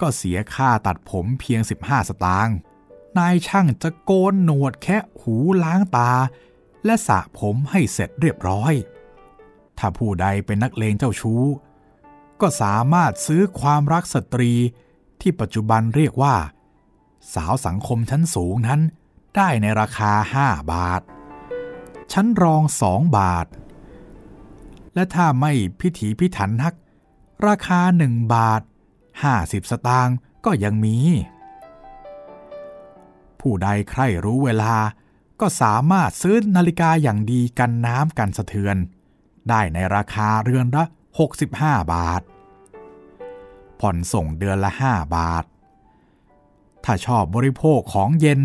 [0.00, 2.56] ก็เสียค่าตัดผมเพียง 15 สตางค์
[3.18, 6.12] นายช่างจะโกนหนวดแค่หูล้างตา
[6.84, 8.72] และสระผมให้เสร็จเรียบร้อย
[9.78, 11.42] ถ้าผู้ใดเป็นนักเลงเจ้าชู้
[12.40, 14.52] ก็สามารถซื้อความรักสตรี
[15.20, 16.36] ที่ปัจจุบันเรียกว่า
[17.34, 18.80] สาวสังคมชั้นสูงนั้น
[19.36, 21.02] ได้ในราคา 5 บาท
[22.12, 23.46] ชั้นรอง 2 บาท
[24.94, 26.74] และถ้าไม่พิถีพิถันนัก
[27.46, 28.62] ราคา1บาท
[29.16, 30.96] 50สตางค์ก็ยังมี
[33.40, 34.74] ผู้ใดใครรู้เวลา
[35.40, 38.76] ก็สามารถซื้อนาฬิกาอย่างดีกันน้ำกันสะเทือน
[39.48, 40.84] ได้ในราคาเรือนละ
[41.38, 42.22] 65 บาท
[43.80, 45.44] ผ่อนส่งเดือนละ 5 บาท
[46.84, 48.40] ถ้าชอบบริโภคของเย็น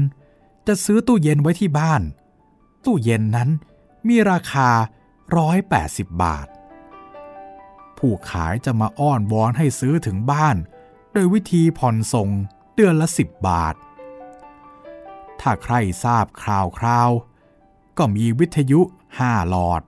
[0.68, 2.02] จะซื้อตู้เย็นไว้ที่บ้าน
[2.86, 3.50] ตู้เย็นนั้น
[4.08, 4.70] มีราคา
[5.28, 6.48] 180 บาท
[7.98, 10.58] ผู้ขายจะมาอ้อนวอนให้ซื้อถึงบ้าน
[11.12, 12.30] โดยวิธีผ่อนส่ง
[12.76, 13.76] เดือนละ 10 บาท
[15.40, 17.10] ถ้าใครทราบคราวคราว
[17.98, 18.82] ก็มีวิทยุ
[19.16, 19.82] 5หลอด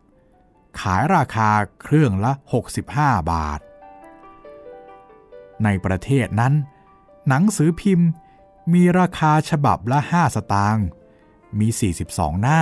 [0.79, 1.49] ขายราคา
[1.81, 2.31] เครื่องละ
[2.81, 3.59] 65 บาท
[5.63, 6.53] ในประเทศนั้น
[7.27, 8.09] หนังสือพิมพ์
[8.73, 10.85] มีราคาฉบับละ 5 สตางค์
[11.59, 11.67] มี
[12.01, 12.61] 42 หน้า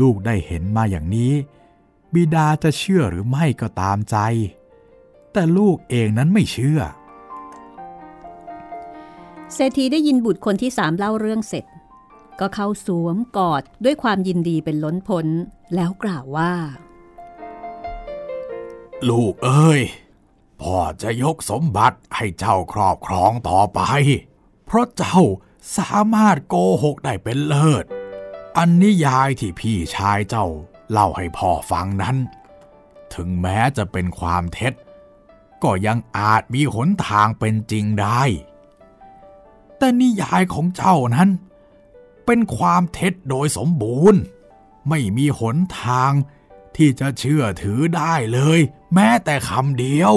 [0.00, 1.32] ลูกได้เห็นมาอย่างนี้
[2.14, 4.16] บิดาจะเชื่อหรือไม่ก็ตามใจ
[5.32, 6.80] แต่ลูกเองนั้นไม่เชื่อ
[9.54, 11.64] เศรษฐีได้ยินบุตรคนที่สามเล่าเรื่องเสร็จ
[12.40, 15.26] ก็เข้าสวมกอดด้วยความยินดีเป็นล้นพ้น
[15.74, 16.52] แล้วกล่าวว่า
[19.08, 19.82] ลูกเอ้ย
[20.60, 23.80] พ่อจะยกสมบัติให้เจ้าครอบครองต่อไป
[24.66, 25.18] เพราะเจ้า
[25.76, 27.84] สามารถโกหกได้เป็นเลิศ
[28.56, 30.46] อันนิยายที่พี่ชายเจ้า
[30.90, 32.16] เล่าให้พ่อฟังนั้น
[33.14, 34.72] ถึงแม้จะเป็นความเท็จ
[35.62, 38.22] ก็ยังอาจมีหนทางเป็นจริงได้
[39.78, 41.28] แต่นิยายของเจ้านั้น
[42.26, 44.20] เป็นความเท็จโดยสมบูรณ์
[44.88, 46.12] ไม่มีหนทาง
[46.76, 48.60] ที่จะเชื่อถือได้เลย
[48.94, 50.14] แม้แต่คำเดียว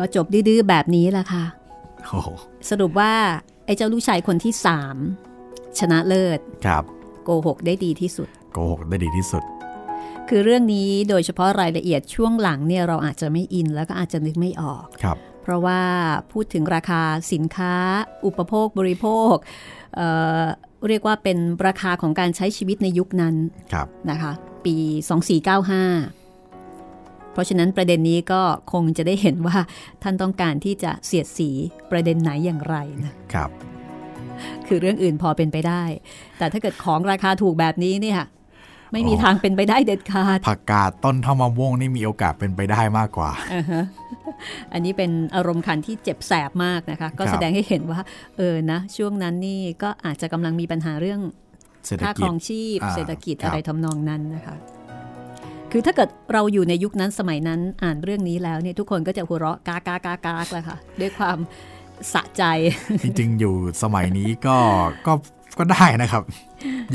[0.00, 1.44] ก็จบดื้อๆแบบนี้แหละค่ะ
[2.08, 2.28] โอ้โห
[2.70, 3.12] สรุปว่า
[3.66, 4.96] ไอ้เจ้าลูกชายคนที่สาม
[5.78, 6.84] ชนะเลิศครับ
[7.24, 9.42] โกหกได้ดีที่สุด โกหกได้ดีที่สุด
[10.28, 15.80] คือเรื่องนี้โดยเฉพาะรายละเอียดช่วงหลังเนี่ยเราอาจจะไม่อินแล้วก็อาจจะนึกไม่ออกครับ เพราะว่า
[16.32, 17.74] พูดถึงราคาสินค้า
[18.26, 19.34] อุปโภคบริโภค
[19.96, 20.08] เอ่
[20.40, 20.42] อ
[20.88, 23.34] เรียกว่าเป็นราคาของการใช้ชีวิตในยุคนั้น
[23.72, 24.32] ครับนะคะ
[24.64, 24.76] ปี
[25.70, 26.19] 2495
[27.32, 29.58] เพราะฉะนั้นประเด็นนี้ก็คงจะได้เห็นว่า
[30.02, 31.50] ท่านต้องการที่จะเสียดสี
[31.90, 33.50] ประเด็นไหนอย่างไรนะครับ
[34.66, 35.82] คือเรื่องอื่นพอเป็นไปได้
[36.38, 38.20] แต่ถ้าเกิดของราคาถูกแบบนี้เนี่ย
[38.92, 43.84] ไม่มีทางเป็นไปได้เด็ดขาด ผักกาดต้นเท่ามะม่วงนี่มีโอกาสเป็นไปได้มากกว่าอ่าฮะ
[44.72, 48.00] อันนี้เป็นอารมณ์ขันที่เจ็บแสบมากนะคะ ก็ครับแสดงให้เห็นว่า
[48.36, 51.20] เออนะ ช่วงนั้นนี่ก็อาจจะกำลังมีปัญหาเรื่อง
[51.86, 54.56] เศรษฐค่าคกิรจองชีพอ่าเศรษฐกิจครับอะไรทำนองนั้นนะคะ
[55.72, 61.38] คือถ้าเกิดเราอยู่ในยุคนั้นสมัยนั้นอ่านเรื่องนี้แล้วเนี่ยทุกคนก็จะหัวเราะกากากากากแล้วค่ะ ด้วยความ
[62.12, 62.42] สะใจ
[63.02, 64.56] จริง ๆ อยู่สมัยนี้ก็
[65.06, 65.12] ก็
[65.58, 66.22] ก็ได้นะครับ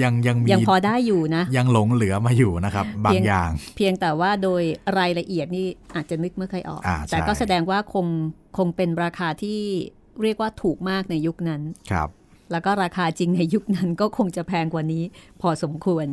[0.01, 4.61] ยังยังมียังพอได้อยู่นะ ยังหลงเหลือมาอยู่นะครับ บางอย่าง เพียงแต่ว่าโดย
[4.99, 8.07] รายละเอียดนี่อาจจะนึกไม่ค่อยออกอ่าใช่แต่ก็แสดงว่าคง
[8.57, 9.59] คงเป็นราคาที่
[10.21, 11.61] เรียกว่าถูกมากในยุคนั้น
[11.91, 12.09] ครับ
[12.51, 15.03] แล้วก็ราคาจริงในยุคนั้นก็คงจะแพงกว่านี้
[15.41, 16.07] พอสมควร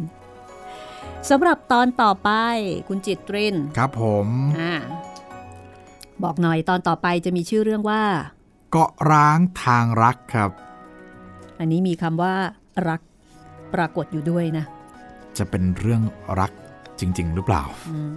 [1.31, 2.31] สำหรับตอนต่อไป
[2.89, 4.27] คุณจิตรินครับผม
[4.61, 4.75] อ่า
[6.23, 8.03] บอกหน่อยตอนต่อไปจะมีชื่อเรื่องว่า
[8.70, 10.51] เกาะร้างทางรักครับ
[11.59, 12.35] อันนี้มีคำว่า
[12.89, 13.01] รัก
[13.75, 14.64] ปรากฏอยู่ด้วยนะ
[15.39, 16.03] จะเป็นเรื่อง
[16.41, 16.53] รัก
[17.01, 18.16] จริง ๆ หรือเปล่าอืม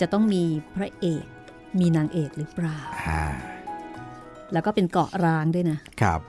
[0.00, 0.44] จะต้องมี
[0.74, 1.24] พระเอก
[1.80, 3.24] มีนางเอกหรือเปล่าอ่า
[4.52, 6.20] แล้วก็เป็นเกาะร้างด้วยนะครับ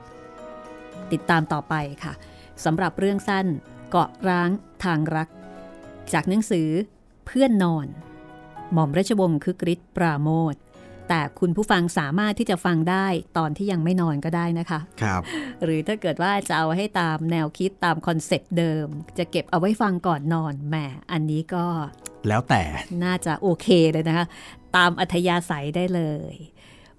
[1.12, 2.14] ติดตามต่อไปค่ะ
[2.66, 3.46] สำหรับเรื่องสั้น
[3.92, 4.50] เกาะร้าง
[4.84, 5.28] ทางรัก
[6.14, 6.70] จากหนังสือ
[7.26, 7.88] เพื่อนนอน
[8.74, 10.56] หม่อมราชวงศ์คึกฤทธิ์ปราโมช
[11.10, 15.22] แต่คุณผู้ฟังสามารถที่จะฟังได้ตอนที่ยังไม่นอนก็ได้นะคะ ครับ
[15.64, 18.88] หรือถ้าเกิดว่าจะเอาให้ตามแนวคิดตาม concept เดิม
[19.18, 20.76] จะเก็บเอาไว้ฟังก่อนนอนแหม
[21.12, 21.66] อันนี้ก็
[22.28, 22.64] แล้วแต่
[23.04, 24.26] น่าจะโอเคเลยนะคะ
[24.76, 26.02] ตามอัธยาศัยได้เล
[26.32, 26.34] ย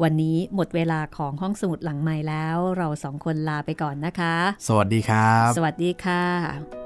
[0.02, 4.36] วันนี้หมดเวลาของห้องสมุดหลังใหม่แล้ว เราสองคนลาไปก่อนนะคะ
[4.68, 6.85] สวัสดีครับ สวัสดีค่ะ